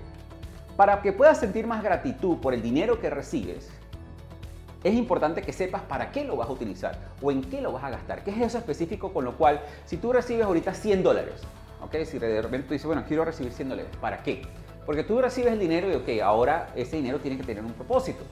para 0.75 1.01
que 1.01 1.13
puedas 1.13 1.39
sentir 1.39 1.65
más 1.67 1.81
gratitud 1.81 2.39
por 2.39 2.53
el 2.53 2.61
dinero 2.61 2.99
que 2.99 3.09
recibes, 3.09 3.69
es 4.83 4.93
importante 4.95 5.41
que 5.41 5.53
sepas 5.53 5.83
para 5.83 6.11
qué 6.11 6.25
lo 6.25 6.35
vas 6.35 6.49
a 6.49 6.51
utilizar 6.51 6.97
o 7.21 7.31
en 7.31 7.41
qué 7.41 7.61
lo 7.61 7.71
vas 7.71 7.85
a 7.85 7.91
gastar. 7.91 8.23
¿Qué 8.23 8.31
es 8.31 8.41
eso 8.41 8.57
específico 8.57 9.13
con 9.13 9.23
lo 9.23 9.37
cual, 9.37 9.61
si 9.85 9.95
tú 9.95 10.11
recibes 10.11 10.45
ahorita 10.45 10.73
100 10.73 11.03
dólares, 11.03 11.41
¿ok? 11.81 12.03
Si 12.03 12.19
de 12.19 12.41
repente 12.41 12.67
tú 12.67 12.73
dices, 12.73 12.87
bueno, 12.87 13.05
quiero 13.07 13.23
recibir 13.23 13.53
100 13.53 13.69
dólares, 13.69 13.91
¿para 14.01 14.21
qué? 14.23 14.41
Porque 14.85 15.03
tú 15.03 15.21
recibes 15.21 15.53
el 15.53 15.59
dinero 15.59 15.89
y, 15.89 15.95
ok, 15.95 16.21
ahora 16.21 16.73
ese 16.75 16.97
dinero 16.97 17.19
tiene 17.19 17.37
que 17.37 17.43
tener 17.43 17.63
un 17.63 17.71
propósito. 17.71 18.23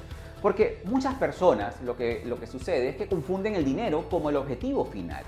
Porque 0.41 0.81
muchas 0.85 1.13
personas 1.15 1.79
lo 1.83 1.95
que, 1.95 2.23
lo 2.25 2.37
que 2.37 2.47
sucede 2.47 2.89
es 2.89 2.95
que 2.97 3.07
confunden 3.07 3.55
el 3.55 3.63
dinero 3.63 4.09
como 4.09 4.29
el 4.31 4.35
objetivo 4.35 4.83
final 4.83 5.23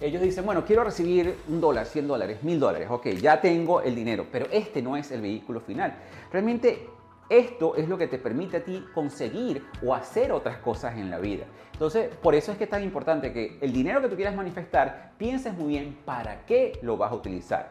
ellos 0.00 0.22
dicen, 0.22 0.44
bueno, 0.44 0.64
quiero 0.64 0.84
recibir 0.84 1.36
un 1.48 1.60
dólar, 1.60 1.86
100 1.86 2.08
dólares, 2.08 2.42
1000 2.42 2.60
dólares, 2.60 2.88
ok, 2.90 3.06
ya 3.20 3.40
tengo 3.40 3.80
el 3.80 3.94
dinero, 3.94 4.26
pero 4.30 4.46
este 4.50 4.82
no 4.82 4.96
es 4.96 5.10
el 5.10 5.20
vehículo 5.20 5.60
final. 5.60 5.94
Realmente 6.32 6.88
esto 7.28 7.74
es 7.76 7.88
lo 7.88 7.96
que 7.96 8.06
te 8.06 8.18
permite 8.18 8.58
a 8.58 8.64
ti 8.64 8.84
conseguir 8.92 9.64
o 9.84 9.94
hacer 9.94 10.32
otras 10.32 10.58
cosas 10.58 10.96
en 10.98 11.10
la 11.10 11.18
vida. 11.18 11.46
Entonces, 11.72 12.14
por 12.16 12.34
eso 12.34 12.52
es 12.52 12.58
que 12.58 12.64
es 12.64 12.70
tan 12.70 12.82
importante 12.82 13.32
que 13.32 13.58
el 13.60 13.72
dinero 13.72 14.02
que 14.02 14.08
tú 14.08 14.16
quieras 14.16 14.34
manifestar, 14.34 15.12
pienses 15.16 15.54
muy 15.54 15.68
bien 15.68 15.96
para 16.04 16.44
qué 16.44 16.78
lo 16.82 16.96
vas 16.96 17.12
a 17.12 17.14
utilizar. 17.14 17.70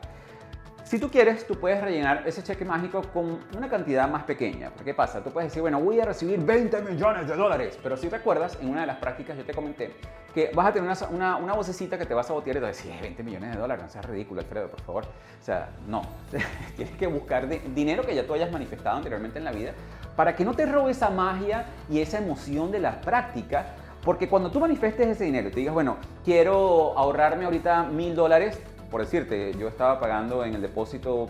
Si 0.83 0.99
tú 0.99 1.09
quieres, 1.09 1.47
tú 1.47 1.55
puedes 1.55 1.81
rellenar 1.81 2.23
ese 2.27 2.43
cheque 2.43 2.65
mágico 2.65 3.01
con 3.13 3.39
una 3.55 3.69
cantidad 3.69 4.07
más 4.09 4.23
pequeña. 4.23 4.71
¿Qué 4.83 4.93
pasa? 4.93 5.23
Tú 5.23 5.31
puedes 5.31 5.49
decir, 5.49 5.61
bueno, 5.61 5.79
voy 5.79 5.99
a 5.99 6.05
recibir 6.05 6.39
20 6.39 6.81
millones 6.81 7.27
de 7.27 7.35
dólares. 7.35 7.79
Pero 7.81 7.95
si 7.95 8.09
recuerdas, 8.09 8.57
en 8.61 8.69
una 8.69 8.81
de 8.81 8.87
las 8.87 8.97
prácticas 8.97 9.37
yo 9.37 9.45
te 9.45 9.53
comenté 9.53 9.95
que 10.33 10.51
vas 10.53 10.67
a 10.67 10.73
tener 10.73 10.91
una, 11.11 11.37
una, 11.37 11.53
vocecita 11.53 11.97
que 11.97 12.05
te 12.05 12.13
va 12.13 12.21
a 12.21 12.23
sabotear 12.23 12.57
y 12.57 12.59
te 12.59 12.61
va 12.61 12.67
a 12.67 12.71
decir, 12.71 12.91
20 13.01 13.23
millones 13.23 13.53
de 13.53 13.57
dólares, 13.59 13.83
no 13.83 13.89
seas 13.89 14.05
ridículo, 14.05 14.41
Alfredo, 14.41 14.67
por 14.67 14.81
favor. 14.81 15.03
O 15.05 15.43
sea, 15.43 15.69
no. 15.87 16.01
Tienes 16.75 16.95
que 16.97 17.07
buscar 17.07 17.47
dinero 17.73 18.03
que 18.03 18.15
ya 18.15 18.25
tú 18.25 18.33
hayas 18.33 18.51
manifestado 18.51 18.97
anteriormente 18.97 19.37
en 19.37 19.45
la 19.45 19.51
vida 19.51 19.73
para 20.15 20.35
que 20.35 20.43
no 20.43 20.53
te 20.53 20.65
robe 20.65 20.91
esa 20.91 21.09
magia 21.09 21.65
y 21.89 22.01
esa 22.01 22.17
emoción 22.17 22.71
de 22.71 22.79
la 22.79 22.99
práctica. 23.01 23.75
Porque 24.03 24.27
cuando 24.27 24.51
tú 24.51 24.59
manifestes 24.59 25.07
ese 25.07 25.23
dinero 25.23 25.47
y 25.47 25.51
te 25.51 25.59
digas, 25.61 25.73
bueno, 25.73 25.97
quiero 26.25 26.97
ahorrarme 26.97 27.45
ahorita 27.45 27.83
mil 27.83 28.15
dólares, 28.15 28.59
por 28.93 29.01
decirte, 29.01 29.55
yo 29.57 29.69
estaba 29.69 29.99
pagando 29.99 30.45
en 30.45 30.53
el 30.53 30.61
depósito 30.61 31.25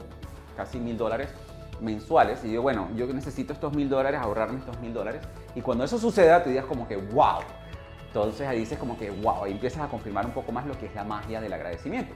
casi 0.57 0.81
mil 0.81 0.97
dólares 0.97 1.29
mensuales 1.79 2.43
y 2.43 2.49
digo, 2.49 2.61
bueno, 2.61 2.89
yo 2.93 3.07
necesito 3.07 3.53
estos 3.53 3.73
mil 3.73 3.87
dólares, 3.87 4.19
ahorrarme 4.21 4.59
estos 4.59 4.77
mil 4.81 4.93
dólares. 4.93 5.21
Y 5.55 5.61
cuando 5.61 5.85
eso 5.85 5.97
suceda, 5.97 6.43
te 6.43 6.49
digas 6.49 6.65
como 6.65 6.89
que, 6.89 6.97
wow. 6.97 7.39
Entonces 8.07 8.45
ahí 8.45 8.59
dices 8.59 8.77
como 8.77 8.97
que, 8.97 9.11
wow, 9.11 9.45
ahí 9.45 9.53
empiezas 9.53 9.81
a 9.81 9.87
confirmar 9.87 10.25
un 10.25 10.33
poco 10.33 10.51
más 10.51 10.67
lo 10.67 10.77
que 10.77 10.87
es 10.87 10.93
la 10.93 11.05
magia 11.05 11.39
del 11.39 11.53
agradecimiento. 11.53 12.13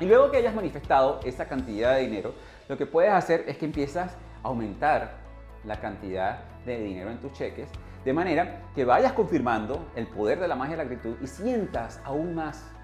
Y 0.00 0.06
luego 0.06 0.32
que 0.32 0.38
hayas 0.38 0.56
manifestado 0.56 1.20
esa 1.22 1.46
cantidad 1.46 1.94
de 1.94 2.00
dinero, 2.00 2.34
lo 2.68 2.76
que 2.76 2.84
puedes 2.84 3.12
hacer 3.12 3.44
es 3.46 3.56
que 3.56 3.66
empiezas 3.66 4.16
a 4.42 4.48
aumentar 4.48 5.18
la 5.62 5.78
cantidad 5.78 6.40
de 6.66 6.80
dinero 6.80 7.12
en 7.12 7.20
tus 7.20 7.32
cheques, 7.34 7.68
de 8.04 8.12
manera 8.12 8.62
que 8.74 8.84
vayas 8.84 9.12
confirmando 9.12 9.86
el 9.94 10.08
poder 10.08 10.40
de 10.40 10.48
la 10.48 10.56
magia 10.56 10.76
de 10.76 10.82
la 10.82 10.90
gratitud 10.90 11.14
y 11.22 11.28
sientas 11.28 12.00
aún 12.04 12.34
más 12.34 12.74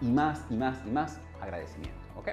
y 0.00 0.06
más 0.06 0.44
y 0.50 0.56
más 0.56 0.78
y 0.86 0.90
más 0.90 1.18
agradecimiento. 1.40 1.98
¿ok? 2.16 2.28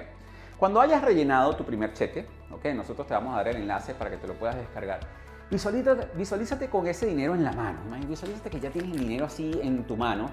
Cuando 0.58 0.80
hayas 0.80 1.02
rellenado 1.02 1.56
tu 1.56 1.64
primer 1.64 1.92
cheque, 1.92 2.26
¿ok? 2.52 2.66
Nosotros 2.66 3.06
te 3.06 3.14
vamos 3.14 3.34
a 3.34 3.38
dar 3.38 3.48
el 3.48 3.56
enlace 3.56 3.94
para 3.94 4.10
que 4.10 4.16
te 4.16 4.28
lo 4.28 4.34
puedas 4.34 4.54
descargar. 4.54 5.00
Visualízate, 5.50 6.16
visualízate 6.16 6.68
con 6.68 6.86
ese 6.86 7.06
dinero 7.06 7.34
en 7.34 7.42
la 7.42 7.52
mano. 7.52 7.80
Visualízate 8.08 8.48
que 8.48 8.60
ya 8.60 8.70
tienes 8.70 8.92
el 8.92 9.00
dinero 9.00 9.26
así 9.26 9.58
en 9.60 9.84
tu 9.84 9.96
mano 9.96 10.30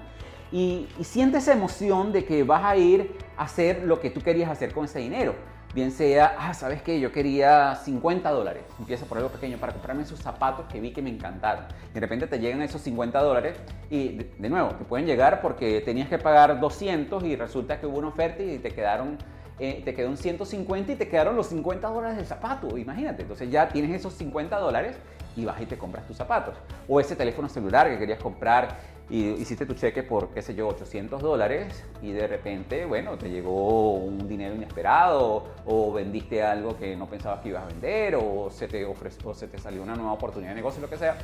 y, 0.52 0.88
y 0.98 1.04
siente 1.04 1.38
esa 1.38 1.52
emoción 1.52 2.12
de 2.12 2.24
que 2.24 2.44
vas 2.44 2.64
a 2.64 2.76
ir 2.76 3.18
a 3.36 3.42
hacer 3.42 3.82
lo 3.82 4.00
que 4.00 4.10
tú 4.10 4.20
querías 4.20 4.50
hacer 4.50 4.72
con 4.72 4.84
ese 4.84 5.00
dinero. 5.00 5.34
Bien 5.72 5.92
sea, 5.92 6.34
ah, 6.36 6.52
¿sabes 6.52 6.82
qué? 6.82 6.98
Yo 6.98 7.12
quería 7.12 7.76
50 7.76 8.28
dólares. 8.30 8.64
Empieza 8.80 9.06
por 9.06 9.18
algo 9.18 9.30
pequeño 9.30 9.56
para 9.56 9.72
comprarme 9.72 10.02
esos 10.02 10.18
zapatos 10.18 10.66
que 10.66 10.80
vi 10.80 10.92
que 10.92 11.00
me 11.00 11.10
encantaron. 11.10 11.64
De 11.94 12.00
repente 12.00 12.26
te 12.26 12.40
llegan 12.40 12.60
esos 12.62 12.80
50 12.80 13.22
dólares 13.22 13.56
y, 13.88 14.18
de, 14.38 14.50
nuevo, 14.50 14.70
te 14.70 14.84
pueden 14.84 15.06
llegar 15.06 15.40
porque 15.40 15.80
tenías 15.82 16.08
que 16.08 16.18
pagar 16.18 16.58
200 16.58 17.22
y 17.22 17.36
resulta 17.36 17.78
que 17.78 17.86
hubo 17.86 17.98
una 17.98 18.08
oferta 18.08 18.42
y 18.42 18.58
te 18.58 18.70
quedaron 18.72 19.16
eh, 19.60 19.82
te 19.84 19.94
quedó 19.94 20.08
un 20.08 20.16
150 20.16 20.92
y 20.92 20.96
te 20.96 21.06
quedaron 21.06 21.36
los 21.36 21.48
50 21.48 21.86
dólares 21.86 22.16
del 22.16 22.26
zapato, 22.26 22.76
imagínate. 22.76 23.22
Entonces 23.22 23.48
ya 23.50 23.68
tienes 23.68 23.92
esos 23.92 24.14
50 24.14 24.58
dólares 24.58 24.96
y 25.36 25.44
vas 25.44 25.60
y 25.60 25.66
te 25.66 25.78
compras 25.78 26.04
tus 26.06 26.16
zapatos. 26.16 26.54
O 26.88 26.98
ese 26.98 27.14
teléfono 27.14 27.48
celular 27.48 27.88
que 27.88 27.98
querías 27.98 28.20
comprar 28.20 28.78
y 29.10 29.30
hiciste 29.30 29.66
tu 29.66 29.74
cheque 29.74 30.04
por, 30.04 30.28
qué 30.28 30.40
sé 30.40 30.54
yo, 30.54 30.68
800 30.68 31.20
dólares 31.20 31.84
y 32.00 32.12
de 32.12 32.28
repente, 32.28 32.84
bueno, 32.84 33.18
te 33.18 33.28
llegó 33.28 33.94
un 33.94 34.28
dinero 34.28 34.54
inesperado 34.54 35.48
o 35.66 35.92
vendiste 35.92 36.44
algo 36.44 36.76
que 36.76 36.94
no 36.94 37.06
pensabas 37.06 37.40
que 37.40 37.48
ibas 37.48 37.64
a 37.64 37.66
vender 37.66 38.14
o 38.14 38.50
se 38.50 38.68
te, 38.68 38.84
ofreció, 38.84 39.30
o 39.30 39.34
se 39.34 39.48
te 39.48 39.58
salió 39.58 39.82
una 39.82 39.96
nueva 39.96 40.12
oportunidad 40.12 40.50
de 40.50 40.56
negocio, 40.56 40.80
lo 40.80 40.88
que 40.88 40.96
sea, 40.96 41.18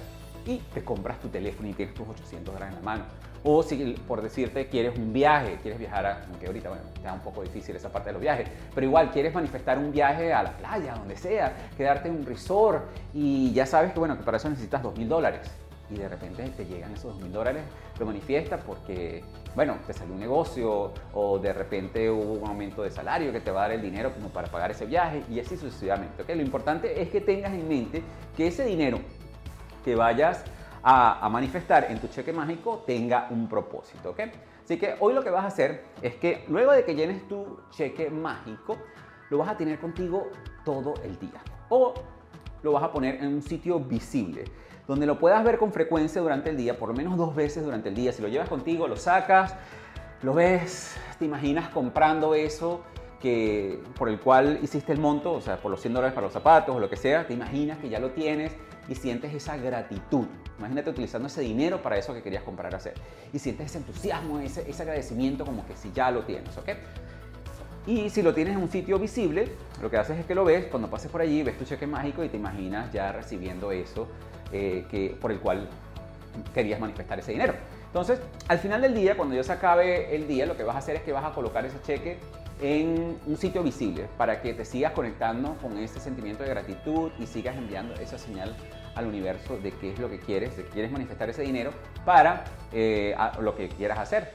y 0.45 0.59
te 0.75 0.85
compras 0.85 1.21
tu 1.21 1.29
teléfono 1.29 1.69
y 1.69 1.75
tienes 1.75 1.95
tus 1.95 2.09
800 2.09 2.55
dólares 2.55 2.75
en 2.75 2.85
la 2.85 2.85
mano. 2.85 3.05
O 3.45 3.63
si, 3.63 3.95
por 4.09 4.21
decirte, 4.21 4.67
quieres 4.67 4.99
un 4.99 5.13
viaje, 5.13 5.57
quieres 5.63 5.79
viajar, 5.79 6.07
a, 6.07 6.25
aunque 6.29 6.49
ahorita, 6.49 6.69
bueno, 6.69 6.85
está 6.93 7.13
un 7.13 7.21
poco 7.21 7.43
difícil 7.43 7.77
esa 7.77 7.93
parte 7.93 8.09
de 8.09 8.15
los 8.15 8.23
viajes, 8.23 8.49
pero 8.75 8.85
igual 8.85 9.13
quieres 9.13 9.33
manifestar 9.33 9.79
un 9.79 9.93
viaje 9.93 10.33
a 10.33 10.43
la 10.43 10.57
playa, 10.57 10.95
donde 10.95 11.17
sea, 11.17 11.71
quedarte 11.77 12.09
en 12.09 12.17
un 12.17 12.27
resort 12.27 12.85
y 13.15 13.53
ya 13.53 13.65
sabes 13.65 13.93
que, 13.93 14.01
bueno, 14.01 14.19
que 14.19 14.25
para 14.25 14.39
eso 14.39 14.49
necesitas 14.49 14.83
2.000 14.83 15.07
dólares 15.07 15.66
y 15.91 15.95
de 15.95 16.09
repente 16.09 16.43
te 16.57 16.65
llegan 16.65 16.93
esos 16.93 17.13
dos 17.13 17.23
mil 17.23 17.33
dólares, 17.33 17.63
lo 17.99 18.07
manifiestas 18.07 18.63
porque, 18.65 19.23
bueno, 19.55 19.77
te 19.87 19.93
salió 19.93 20.15
un 20.15 20.21
negocio 20.21 20.93
o 21.13 21.39
de 21.39 21.53
repente 21.53 22.11
hubo 22.11 22.35
un 22.35 22.49
aumento 22.49 22.83
de 22.83 22.91
salario 22.91 23.33
que 23.33 23.41
te 23.41 23.51
va 23.51 23.65
a 23.65 23.69
dar 23.69 23.73
el 23.73 23.83
dinero 23.83 24.13
como 24.13 24.29
para 24.29 24.49
pagar 24.49 24.71
ese 24.71 24.87
viaje 24.87 25.23
y 25.31 25.39
así 25.41 25.57
sucesivamente. 25.57 26.23
¿okay? 26.23 26.37
Lo 26.37 26.43
importante 26.43 27.01
es 27.01 27.09
que 27.11 27.21
tengas 27.21 27.53
en 27.53 27.69
mente 27.69 28.03
que 28.37 28.49
ese 28.49 28.65
dinero 28.65 28.99
que 29.85 29.95
vayas 29.95 30.45
a, 30.83 31.29
manifestar 31.31 31.87
en 31.91 31.99
tu 31.99 32.09
cheque 32.09 32.33
mágico 32.33 32.83
tenga 32.87 33.29
un 33.31 33.49
propósito. 33.49 34.11
¿okay? 34.11 34.31
Así 34.65 34.79
que 34.79 34.97
hoy 35.01 35.15
lo 35.15 35.23
que 35.23 35.31
vas 35.31 35.45
a 35.45 35.49
hacer 35.49 35.85
es 36.03 36.17
que 36.17 36.45
luego 36.49 36.73
de 36.73 36.85
que 36.85 36.95
llenes 36.95 37.27
tu 37.29 37.61
cheque 37.71 38.11
mágico, 38.11 38.77
lo 39.31 39.39
vas 39.39 39.49
a 39.49 39.57
tener 39.57 39.79
contigo 39.79 40.29
todo 40.65 40.95
el 41.05 41.19
día. 41.19 41.41
O 41.69 41.95
lo 42.63 42.73
vas 42.73 42.83
a 42.83 42.93
poner 42.93 43.17
en 43.17 43.29
un 43.29 43.43
sitio 43.43 43.79
visible 43.79 44.45
donde 44.87 45.07
lo 45.07 45.19
puedas 45.19 45.43
ver 45.45 45.59
con 45.59 45.73
frecuencia 45.73 46.21
durante 46.21 46.51
el 46.51 46.57
día, 46.57 46.79
por 46.79 46.89
lo 46.89 46.95
menos 46.95 47.17
dos 47.17 47.35
veces 47.35 47.65
durante 47.65 47.89
el 47.89 47.95
día. 47.95 48.13
Si 48.13 48.23
lo 48.23 48.29
llevas 48.29 48.49
contigo, 48.49 48.87
lo 48.87 48.97
sacas, 48.97 49.55
lo 50.23 50.35
ves, 50.35 50.97
te 51.19 51.25
imaginas 51.25 51.69
comprando 51.69 52.35
eso 52.35 52.83
que, 53.21 53.83
por 53.99 54.09
el 54.09 54.21
cual 54.21 54.61
hiciste 54.63 54.93
el 54.93 54.99
monto, 54.99 55.33
o 55.33 55.41
sea, 55.41 55.57
por 55.57 55.71
los 55.71 55.81
100 55.81 55.95
dólares 55.95 56.15
para 56.15 56.27
los 56.27 56.33
zapatos 56.33 56.77
o 56.77 56.81
lo 56.81 56.89
que 56.89 56.97
sea, 56.97 57.27
te 57.27 57.35
imaginas 57.35 57.79
que 57.79 57.89
ya 57.89 57.99
lo 57.99 58.11
tienes 58.11 58.53
y 58.89 58.95
sientes 58.95 59.35
esa 59.35 59.57
gratitud. 59.57 60.27
Imagínate 60.59 60.91
utilizando 60.91 61.27
ese 61.27 61.41
dinero 61.41 61.83
para 61.83 61.99
eso 61.99 62.15
que 62.15 62.23
querías 62.23 62.43
comprar 62.43 62.75
hacer. 62.75 62.95
Y 63.33 63.39
sientes 63.39 63.67
ese 63.67 63.79
entusiasmo, 63.79 64.39
ese, 64.39 64.69
ese 64.71 64.83
agradecimiento 64.83 65.45
como 65.45 65.67
que 65.67 65.77
si 65.77 65.91
ya 65.93 66.11
lo 66.11 66.25
tienes, 66.25 66.57
¿ok? 66.57 66.71
Y 67.87 68.11
si 68.11 68.21
lo 68.21 68.35
tienes 68.35 68.57
en 68.57 68.63
un 68.63 68.69
sitio 68.69 68.99
visible, 68.99 69.49
lo 69.81 69.89
que 69.89 69.97
haces 69.97 70.19
es 70.19 70.27
que 70.27 70.35
lo 70.35 70.45
ves, 70.45 70.67
cuando 70.67 70.91
pases 70.91 71.11
por 71.11 71.21
allí, 71.21 71.45
ves 71.45 71.57
tu 71.57 71.65
cheque 71.65 71.87
mágico 71.87 72.25
y 72.25 72.29
te 72.29 72.37
imaginas 72.37 72.93
ya 72.93 73.13
recibiendo 73.13 73.71
eso 73.71 74.09
eh, 74.53 74.85
que, 74.91 75.17
por 75.21 75.33
el 75.33 75.41
cual 75.41 75.69
querías 76.55 76.81
manifestar 76.81 77.19
ese 77.19 77.33
dinero. 77.33 77.55
Entonces, 77.87 78.21
al 78.49 78.59
final 78.59 78.83
del 78.83 78.95
día, 78.95 79.17
cuando 79.17 79.35
ya 79.35 79.43
se 79.43 79.53
acabe 79.53 80.15
el 80.15 80.29
día, 80.29 80.45
lo 80.45 80.57
que 80.57 80.65
vas 80.65 80.77
a 80.77 80.81
hacer 80.81 80.97
es 80.97 81.03
que 81.03 81.13
vas 81.13 81.25
a 81.25 81.33
colocar 81.33 81.65
ese 81.65 81.81
cheque 81.83 82.19
en 82.61 83.19
un 83.27 83.37
sitio 83.37 83.63
visible 83.63 84.09
para 84.17 84.41
que 84.41 84.55
te 84.55 84.65
sigas 84.65 84.93
conectando 84.93 85.57
con 85.57 85.77
ese 85.79 86.01
sentimiento 86.01 86.43
de 86.43 86.51
gratitud 86.51 87.11
y 87.19 87.27
sigas 87.27 87.57
enviando 87.57 87.95
esa 87.95 88.19
señal 88.19 88.55
al 88.95 89.07
universo 89.07 89.59
de 89.59 89.73
qué 89.73 89.93
es 89.93 89.99
lo 89.99 90.09
que 90.09 90.19
quieres, 90.19 90.57
de 90.57 90.65
que 90.65 90.71
quieres 90.71 90.91
manifestar 90.91 91.29
ese 91.29 91.43
dinero 91.43 91.71
para 92.05 92.45
eh, 92.73 93.15
lo 93.41 93.55
que 93.55 93.69
quieras 93.69 93.99
hacer. 93.99 94.33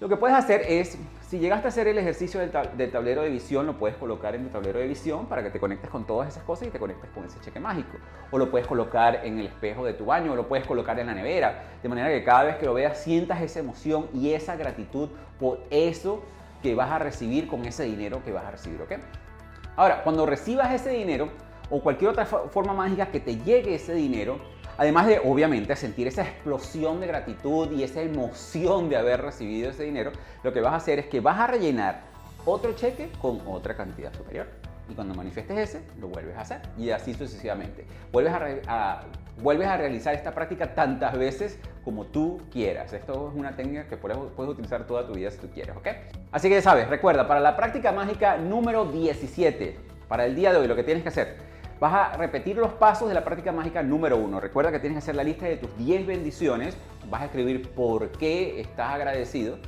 Lo 0.00 0.08
que 0.08 0.16
puedes 0.16 0.36
hacer 0.36 0.62
es, 0.68 0.98
si 1.28 1.38
llegaste 1.38 1.68
a 1.68 1.70
hacer 1.70 1.86
el 1.86 1.96
ejercicio 1.98 2.40
del, 2.40 2.50
tablero 2.90 3.22
de 3.22 3.30
visión, 3.30 3.64
lo 3.64 3.78
puedes 3.78 3.96
colocar 3.96 4.34
en 4.34 4.44
tu 4.44 4.50
tablero 4.50 4.80
de 4.80 4.88
visión 4.88 5.26
para 5.26 5.42
que 5.42 5.50
te 5.50 5.60
conectes 5.60 5.88
con 5.88 6.04
todas 6.04 6.28
esas 6.28 6.42
cosas 6.42 6.66
y 6.66 6.70
te 6.72 6.80
conectes 6.80 7.08
con 7.10 7.24
ese 7.24 7.38
cheque 7.40 7.60
mágico. 7.60 7.98
O 8.32 8.38
lo 8.38 8.50
puedes 8.50 8.66
colocar 8.66 9.24
en 9.24 9.38
el 9.38 9.46
espejo 9.46 9.84
de 9.84 9.94
tu 9.94 10.06
baño, 10.06 10.32
o 10.32 10.36
lo 10.36 10.48
puedes 10.48 10.66
colocar 10.66 10.98
en 10.98 11.06
la 11.06 11.14
nevera, 11.14 11.76
de 11.80 11.88
manera 11.88 12.08
que 12.08 12.24
cada 12.24 12.42
vez 12.42 12.56
que 12.56 12.66
lo 12.66 12.74
veas 12.74 12.98
sientas 12.98 13.40
esa 13.40 13.60
emoción 13.60 14.08
y 14.12 14.32
esa 14.32 14.56
gratitud 14.56 15.10
por 15.38 15.60
eso 15.70 16.24
que 16.60 16.74
vas 16.74 16.90
a 16.90 16.98
recibir 16.98 17.46
con 17.46 17.64
ese 17.64 17.84
dinero 17.84 18.20
que 18.24 18.32
vas 18.32 18.44
a 18.44 18.50
recibir, 18.50 18.82
¿ok? 18.82 18.94
Ahora, 19.76 20.02
cuando 20.02 20.26
recibas 20.26 20.72
ese 20.72 20.90
dinero 20.90 21.28
o 21.70 21.80
cualquier 21.80 22.10
otra 22.10 22.26
forma 22.26 22.72
mágica 22.72 23.06
que 23.06 23.20
te 23.20 23.36
llegue 23.36 23.76
ese 23.76 23.94
dinero, 23.94 24.38
Además 24.76 25.06
de, 25.06 25.20
obviamente, 25.24 25.76
sentir 25.76 26.08
esa 26.08 26.22
explosión 26.22 27.00
de 27.00 27.06
gratitud 27.06 27.70
y 27.72 27.84
esa 27.84 28.02
emoción 28.02 28.88
de 28.88 28.96
haber 28.96 29.22
recibido 29.22 29.70
ese 29.70 29.84
dinero, 29.84 30.10
lo 30.42 30.52
que 30.52 30.60
vas 30.60 30.72
a 30.72 30.76
hacer 30.76 30.98
es 30.98 31.06
que 31.06 31.20
vas 31.20 31.38
a 31.38 31.46
rellenar 31.46 32.02
otro 32.44 32.72
cheque 32.74 33.10
con 33.20 33.40
otra 33.46 33.76
cantidad 33.76 34.12
superior. 34.12 34.46
Y 34.88 34.94
cuando 34.94 35.14
manifiestes 35.14 35.56
ese, 35.56 35.82
lo 35.98 36.08
vuelves 36.08 36.36
a 36.36 36.42
hacer. 36.42 36.60
Y 36.76 36.90
así 36.90 37.14
sucesivamente. 37.14 37.86
Vuelves 38.12 38.34
a, 38.66 39.02
vuelves 39.40 39.68
a 39.68 39.76
realizar 39.76 40.14
esta 40.14 40.34
práctica 40.34 40.74
tantas 40.74 41.16
veces 41.16 41.58
como 41.84 42.04
tú 42.06 42.42
quieras. 42.52 42.92
Esto 42.92 43.30
es 43.30 43.38
una 43.38 43.56
técnica 43.56 43.86
que 43.88 43.96
puedes, 43.96 44.18
puedes 44.36 44.52
utilizar 44.52 44.86
toda 44.86 45.06
tu 45.06 45.14
vida 45.14 45.30
si 45.30 45.38
tú 45.38 45.48
quieres, 45.48 45.76
¿ok? 45.76 45.88
Así 46.32 46.48
que 46.48 46.56
ya 46.56 46.62
sabes, 46.62 46.88
recuerda, 46.88 47.26
para 47.26 47.40
la 47.40 47.56
práctica 47.56 47.92
mágica 47.92 48.36
número 48.36 48.84
17, 48.86 49.78
para 50.08 50.26
el 50.26 50.34
día 50.34 50.52
de 50.52 50.58
hoy, 50.58 50.66
lo 50.66 50.76
que 50.76 50.84
tienes 50.84 51.02
que 51.02 51.08
hacer 51.08 51.53
Vas 51.84 51.92
a 51.92 52.16
repetir 52.16 52.56
los 52.56 52.72
pasos 52.72 53.08
de 53.08 53.14
la 53.14 53.22
práctica 53.22 53.52
mágica 53.52 53.82
número 53.82 54.16
uno. 54.16 54.40
Recuerda 54.40 54.72
que 54.72 54.78
tienes 54.78 54.96
que 54.96 54.98
hacer 55.00 55.16
la 55.16 55.22
lista 55.22 55.44
de 55.44 55.58
tus 55.58 55.76
10 55.76 56.06
bendiciones. 56.06 56.78
Vas 57.10 57.20
a 57.20 57.24
escribir 57.26 57.68
por 57.72 58.10
qué 58.12 58.58
estás 58.58 58.94
agradecido 58.94 59.58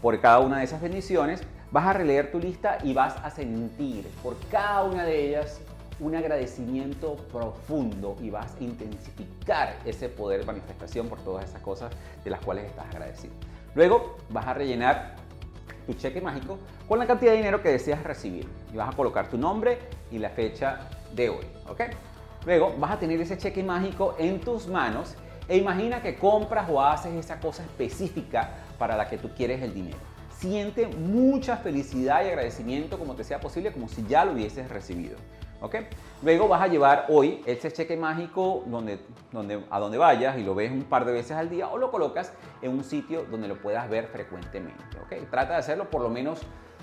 por 0.00 0.20
cada 0.20 0.40
una 0.40 0.58
de 0.58 0.64
esas 0.64 0.80
bendiciones. 0.80 1.44
Vas 1.70 1.86
a 1.86 1.92
releer 1.92 2.32
tu 2.32 2.40
lista 2.40 2.78
y 2.82 2.94
vas 2.94 3.14
a 3.22 3.30
sentir 3.30 4.08
por 4.24 4.36
cada 4.50 4.82
una 4.82 5.04
de 5.04 5.28
ellas 5.28 5.60
un 6.00 6.16
agradecimiento 6.16 7.14
profundo 7.30 8.16
y 8.20 8.30
vas 8.30 8.56
a 8.56 8.64
intensificar 8.64 9.76
ese 9.84 10.08
poder 10.08 10.40
de 10.40 10.46
manifestación 10.46 11.06
por 11.06 11.20
todas 11.20 11.44
esas 11.44 11.62
cosas 11.62 11.92
de 12.24 12.30
las 12.30 12.40
cuales 12.40 12.64
estás 12.64 12.86
agradecido. 12.86 13.34
Luego 13.76 14.16
vas 14.30 14.48
a 14.48 14.54
rellenar 14.54 15.14
tu 15.86 15.94
cheque 15.94 16.20
mágico 16.20 16.58
con 16.88 16.98
la 16.98 17.06
cantidad 17.06 17.30
de 17.30 17.36
dinero 17.36 17.62
que 17.62 17.68
deseas 17.68 18.02
recibir 18.02 18.48
y 18.72 18.76
vas 18.76 18.92
a 18.92 18.96
colocar 18.96 19.28
tu 19.28 19.38
nombre 19.38 19.78
y 20.10 20.18
la 20.18 20.30
fecha 20.30 20.88
de 21.14 21.30
hoy, 21.30 21.44
¿ok? 21.68 21.80
Luego 22.44 22.74
vas 22.78 22.92
a 22.92 22.98
tener 22.98 23.20
ese 23.20 23.38
cheque 23.38 23.62
mágico 23.62 24.14
en 24.18 24.40
tus 24.40 24.66
manos 24.66 25.14
e 25.48 25.56
imagina 25.56 26.02
que 26.02 26.16
compras 26.16 26.68
o 26.70 26.80
haces 26.80 27.12
esa 27.14 27.38
cosa 27.40 27.62
específica 27.62 28.50
para 28.78 28.96
la 28.96 29.08
que 29.08 29.18
tú 29.18 29.30
quieres 29.36 29.62
el 29.62 29.74
dinero. 29.74 29.98
Siente 30.38 30.88
mucha 30.88 31.56
felicidad 31.56 32.24
y 32.24 32.28
agradecimiento 32.28 32.98
como 32.98 33.14
te 33.14 33.22
sea 33.22 33.40
posible, 33.40 33.72
como 33.72 33.88
si 33.88 34.04
ya 34.06 34.24
lo 34.24 34.32
hubieses 34.32 34.68
recibido. 34.68 35.16
¿ok? 35.60 35.76
Luego 36.22 36.48
vas 36.48 36.62
a 36.62 36.66
llevar 36.66 37.06
hoy 37.08 37.40
ese 37.46 37.72
cheque 37.72 37.96
mágico 37.96 38.64
donde, 38.66 38.98
donde, 39.30 39.64
a 39.70 39.78
donde 39.78 39.98
vayas 39.98 40.36
y 40.36 40.42
lo 40.42 40.54
ves 40.54 40.70
un 40.70 40.82
par 40.82 41.04
de 41.04 41.12
veces 41.12 41.32
al 41.32 41.48
día 41.48 41.68
o 41.68 41.78
lo 41.78 41.90
colocas 41.90 42.32
en 42.60 42.72
un 42.72 42.84
sitio 42.84 43.24
donde 43.30 43.48
lo 43.48 43.56
puedas 43.56 43.88
ver 43.88 44.08
frecuentemente. 44.08 44.82
¿ok? 45.04 45.30
Trata 45.30 45.52
de 45.52 45.58
hacerlo 45.58 45.88
por 45.88 46.02
lo 46.02 46.10
menos 46.10 46.40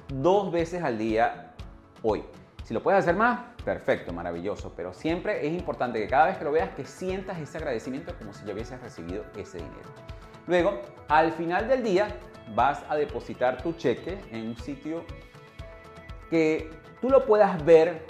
dos 0.07 0.51
veces 0.51 0.83
al 0.83 0.97
día 0.97 1.53
hoy. 2.01 2.23
Si 2.69 2.75
lo 2.75 2.83
puedes 2.83 2.99
hacer 2.99 3.15
más, 3.15 3.39
perfecto, 3.65 4.13
maravilloso, 4.13 4.73
pero 4.75 4.93
siempre 4.93 5.47
es 5.47 5.53
importante 5.53 5.99
que 5.99 6.07
cada 6.07 6.27
vez 6.27 6.37
que 6.37 6.43
lo 6.43 6.51
veas 6.51 6.69
que 6.75 6.85
sientas 6.85 7.39
ese 7.39 7.57
agradecimiento 7.57 8.13
como 8.15 8.31
si 8.31 8.45
ya 8.45 8.53
hubieses 8.53 8.79
recibido 8.79 9.23
ese 9.35 9.57
dinero. 9.57 9.89
Luego, 10.45 10.79
al 11.07 11.31
final 11.31 11.67
del 11.67 11.81
día, 11.81 12.09
vas 12.53 12.83
a 12.87 12.95
depositar 12.95 13.59
tu 13.63 13.73
cheque 13.73 14.19
en 14.31 14.49
un 14.49 14.55
sitio 14.55 15.03
que 16.29 16.69
tú 17.01 17.09
lo 17.09 17.25
puedas 17.25 17.65
ver 17.65 18.05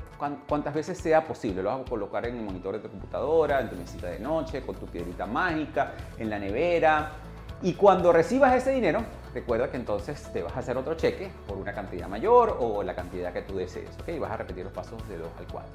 cuantas 0.46 0.74
veces 0.74 0.98
sea 0.98 1.24
posible. 1.24 1.64
Lo 1.64 1.70
vas 1.70 1.80
a 1.80 1.90
colocar 1.90 2.26
en 2.26 2.36
el 2.36 2.44
monitor 2.44 2.74
de 2.74 2.80
tu 2.82 2.90
computadora, 2.90 3.62
en 3.62 3.70
tu 3.70 3.78
mesita 3.78 4.08
de 4.08 4.20
noche, 4.20 4.66
con 4.66 4.76
tu 4.76 4.88
piedrita 4.88 5.26
mágica, 5.26 5.94
en 6.18 6.30
la 6.30 6.38
nevera. 6.38 7.14
Y 7.62 7.76
cuando 7.76 8.12
recibas 8.12 8.54
ese 8.54 8.72
dinero, 8.72 9.06
recuerda 9.34 9.70
que 9.70 9.78
entonces 9.78 10.32
te 10.34 10.44
vas 10.44 10.56
a 10.56 10.60
hacer 10.60 10.78
otro 10.78 10.96
cheque 10.96 11.32
por 11.48 11.58
una 11.58 11.74
cantidad 11.74 12.08
mayor 12.08 12.58
o 12.60 12.84
la 12.84 12.96
cantidad 12.96 13.32
que 13.34 13.42
tú 13.42 13.58
desees, 13.58 13.90
¿ok? 14.02 14.10
Y 14.10 14.20
vas 14.20 14.32
a 14.32 14.38
repetir 14.38 14.64
los 14.64 14.74
pasos 14.74 15.08
de 15.08 15.18
2 15.18 15.28
al 15.38 15.48
4. 15.48 15.70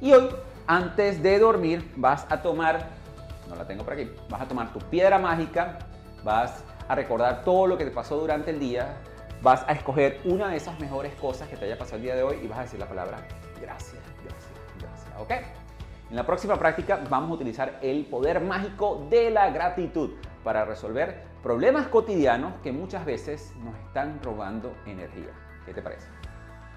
Y 0.00 0.12
hoy, 0.12 0.28
antes 0.66 1.22
de 1.22 1.38
dormir, 1.38 1.92
vas 1.96 2.26
a 2.30 2.42
tomar, 2.42 2.86
no 3.48 3.54
la 3.54 3.66
tengo 3.66 3.84
por 3.84 3.94
aquí, 3.94 4.10
vas 4.28 4.40
a 4.40 4.48
tomar 4.48 4.72
tu 4.72 4.78
piedra 4.78 5.18
mágica, 5.18 5.78
vas 6.24 6.64
a 6.88 6.94
recordar 6.94 7.44
todo 7.44 7.66
lo 7.66 7.76
que 7.78 7.84
te 7.84 7.90
pasó 7.90 8.16
durante 8.16 8.50
el 8.50 8.58
día, 8.58 8.96
vas 9.42 9.64
a 9.66 9.72
escoger 9.72 10.20
una 10.24 10.48
de 10.48 10.56
esas 10.56 10.78
mejores 10.80 11.14
cosas 11.14 11.48
que 11.48 11.56
te 11.56 11.64
haya 11.64 11.78
pasado 11.78 11.96
el 11.96 12.02
día 12.02 12.14
de 12.14 12.22
hoy 12.22 12.40
y 12.42 12.46
vas 12.46 12.58
a 12.58 12.62
decir 12.62 12.80
la 12.80 12.88
palabra 12.88 13.18
gracias. 13.60 14.00
¿Ok? 15.18 15.32
En 16.10 16.16
la 16.16 16.24
próxima 16.24 16.56
práctica 16.56 16.98
vamos 17.08 17.30
a 17.30 17.34
utilizar 17.34 17.78
el 17.82 18.06
poder 18.06 18.40
mágico 18.40 19.06
de 19.10 19.30
la 19.30 19.50
gratitud 19.50 20.10
para 20.42 20.64
resolver 20.64 21.29
problemas 21.42 21.88
cotidianos 21.88 22.54
que 22.62 22.72
muchas 22.72 23.04
veces 23.04 23.52
nos 23.64 23.76
están 23.86 24.20
robando 24.22 24.74
energía. 24.86 25.32
¿Qué 25.64 25.72
te 25.72 25.82
parece? 25.82 26.06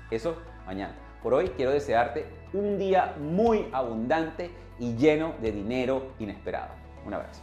Eso 0.10 0.38
mañana. 0.66 0.96
Por 1.22 1.34
hoy 1.34 1.50
quiero 1.56 1.72
desearte 1.72 2.26
un 2.54 2.78
día 2.78 3.16
muy 3.20 3.68
abundante 3.72 4.52
y 4.80 4.96
lleno 4.96 5.36
de 5.42 5.52
dinero 5.52 6.12
inesperado. 6.20 6.74
Un 7.06 7.14
abrazo. 7.14 7.42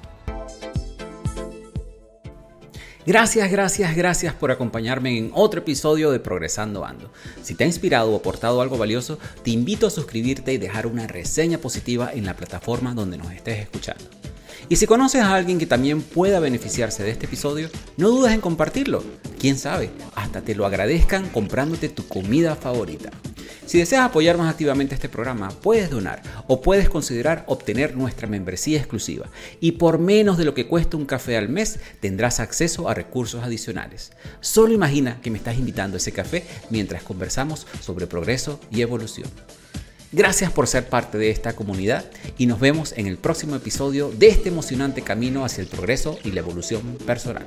Gracias, 3.06 3.50
gracias, 3.50 3.96
gracias 3.96 4.34
por 4.34 4.50
acompañarme 4.50 5.16
en 5.16 5.30
otro 5.34 5.60
episodio 5.60 6.10
de 6.10 6.20
Progresando 6.20 6.84
Ando. 6.84 7.10
Si 7.42 7.54
te 7.54 7.64
ha 7.64 7.66
inspirado 7.66 8.12
o 8.12 8.16
aportado 8.16 8.60
algo 8.60 8.76
valioso, 8.76 9.18
te 9.42 9.50
invito 9.50 9.86
a 9.86 9.90
suscribirte 9.90 10.52
y 10.52 10.58
dejar 10.58 10.86
una 10.86 11.06
reseña 11.06 11.58
positiva 11.58 12.12
en 12.12 12.26
la 12.26 12.34
plataforma 12.34 12.94
donde 12.94 13.16
nos 13.16 13.32
estés 13.32 13.60
escuchando. 13.60 14.04
Y 14.68 14.76
si 14.76 14.86
conoces 14.86 15.22
a 15.22 15.34
alguien 15.34 15.58
que 15.58 15.66
también 15.66 16.02
pueda 16.02 16.40
beneficiarse 16.40 17.02
de 17.02 17.10
este 17.10 17.26
episodio, 17.26 17.70
no 17.96 18.10
dudes 18.10 18.32
en 18.32 18.40
compartirlo. 18.40 19.02
Quién 19.38 19.58
sabe, 19.58 19.90
hasta 20.14 20.42
te 20.42 20.54
lo 20.54 20.66
agradezcan 20.66 21.28
comprándote 21.28 21.88
tu 21.88 22.06
comida 22.06 22.56
favorita. 22.56 23.10
Si 23.70 23.78
deseas 23.78 24.02
apoyar 24.02 24.36
más 24.36 24.50
activamente 24.50 24.96
este 24.96 25.08
programa, 25.08 25.50
puedes 25.50 25.90
donar 25.90 26.22
o 26.48 26.60
puedes 26.60 26.88
considerar 26.88 27.44
obtener 27.46 27.96
nuestra 27.96 28.26
membresía 28.26 28.78
exclusiva. 28.78 29.28
Y 29.60 29.72
por 29.72 30.00
menos 30.00 30.38
de 30.38 30.44
lo 30.44 30.54
que 30.54 30.66
cuesta 30.66 30.96
un 30.96 31.06
café 31.06 31.36
al 31.36 31.48
mes, 31.48 31.78
tendrás 32.00 32.40
acceso 32.40 32.88
a 32.88 32.94
recursos 32.94 33.44
adicionales. 33.44 34.10
Solo 34.40 34.74
imagina 34.74 35.20
que 35.22 35.30
me 35.30 35.38
estás 35.38 35.56
invitando 35.56 35.96
a 35.96 35.98
ese 35.98 36.10
café 36.10 36.44
mientras 36.68 37.04
conversamos 37.04 37.68
sobre 37.80 38.08
progreso 38.08 38.58
y 38.72 38.80
evolución. 38.80 39.30
Gracias 40.12 40.50
por 40.50 40.66
ser 40.66 40.88
parte 40.88 41.18
de 41.18 41.30
esta 41.30 41.52
comunidad 41.54 42.04
y 42.36 42.46
nos 42.46 42.58
vemos 42.58 42.92
en 42.96 43.06
el 43.06 43.16
próximo 43.16 43.54
episodio 43.54 44.10
de 44.10 44.26
este 44.26 44.48
emocionante 44.48 45.02
camino 45.02 45.44
hacia 45.44 45.62
el 45.62 45.68
progreso 45.68 46.18
y 46.24 46.32
la 46.32 46.40
evolución 46.40 46.98
personal. 47.06 47.46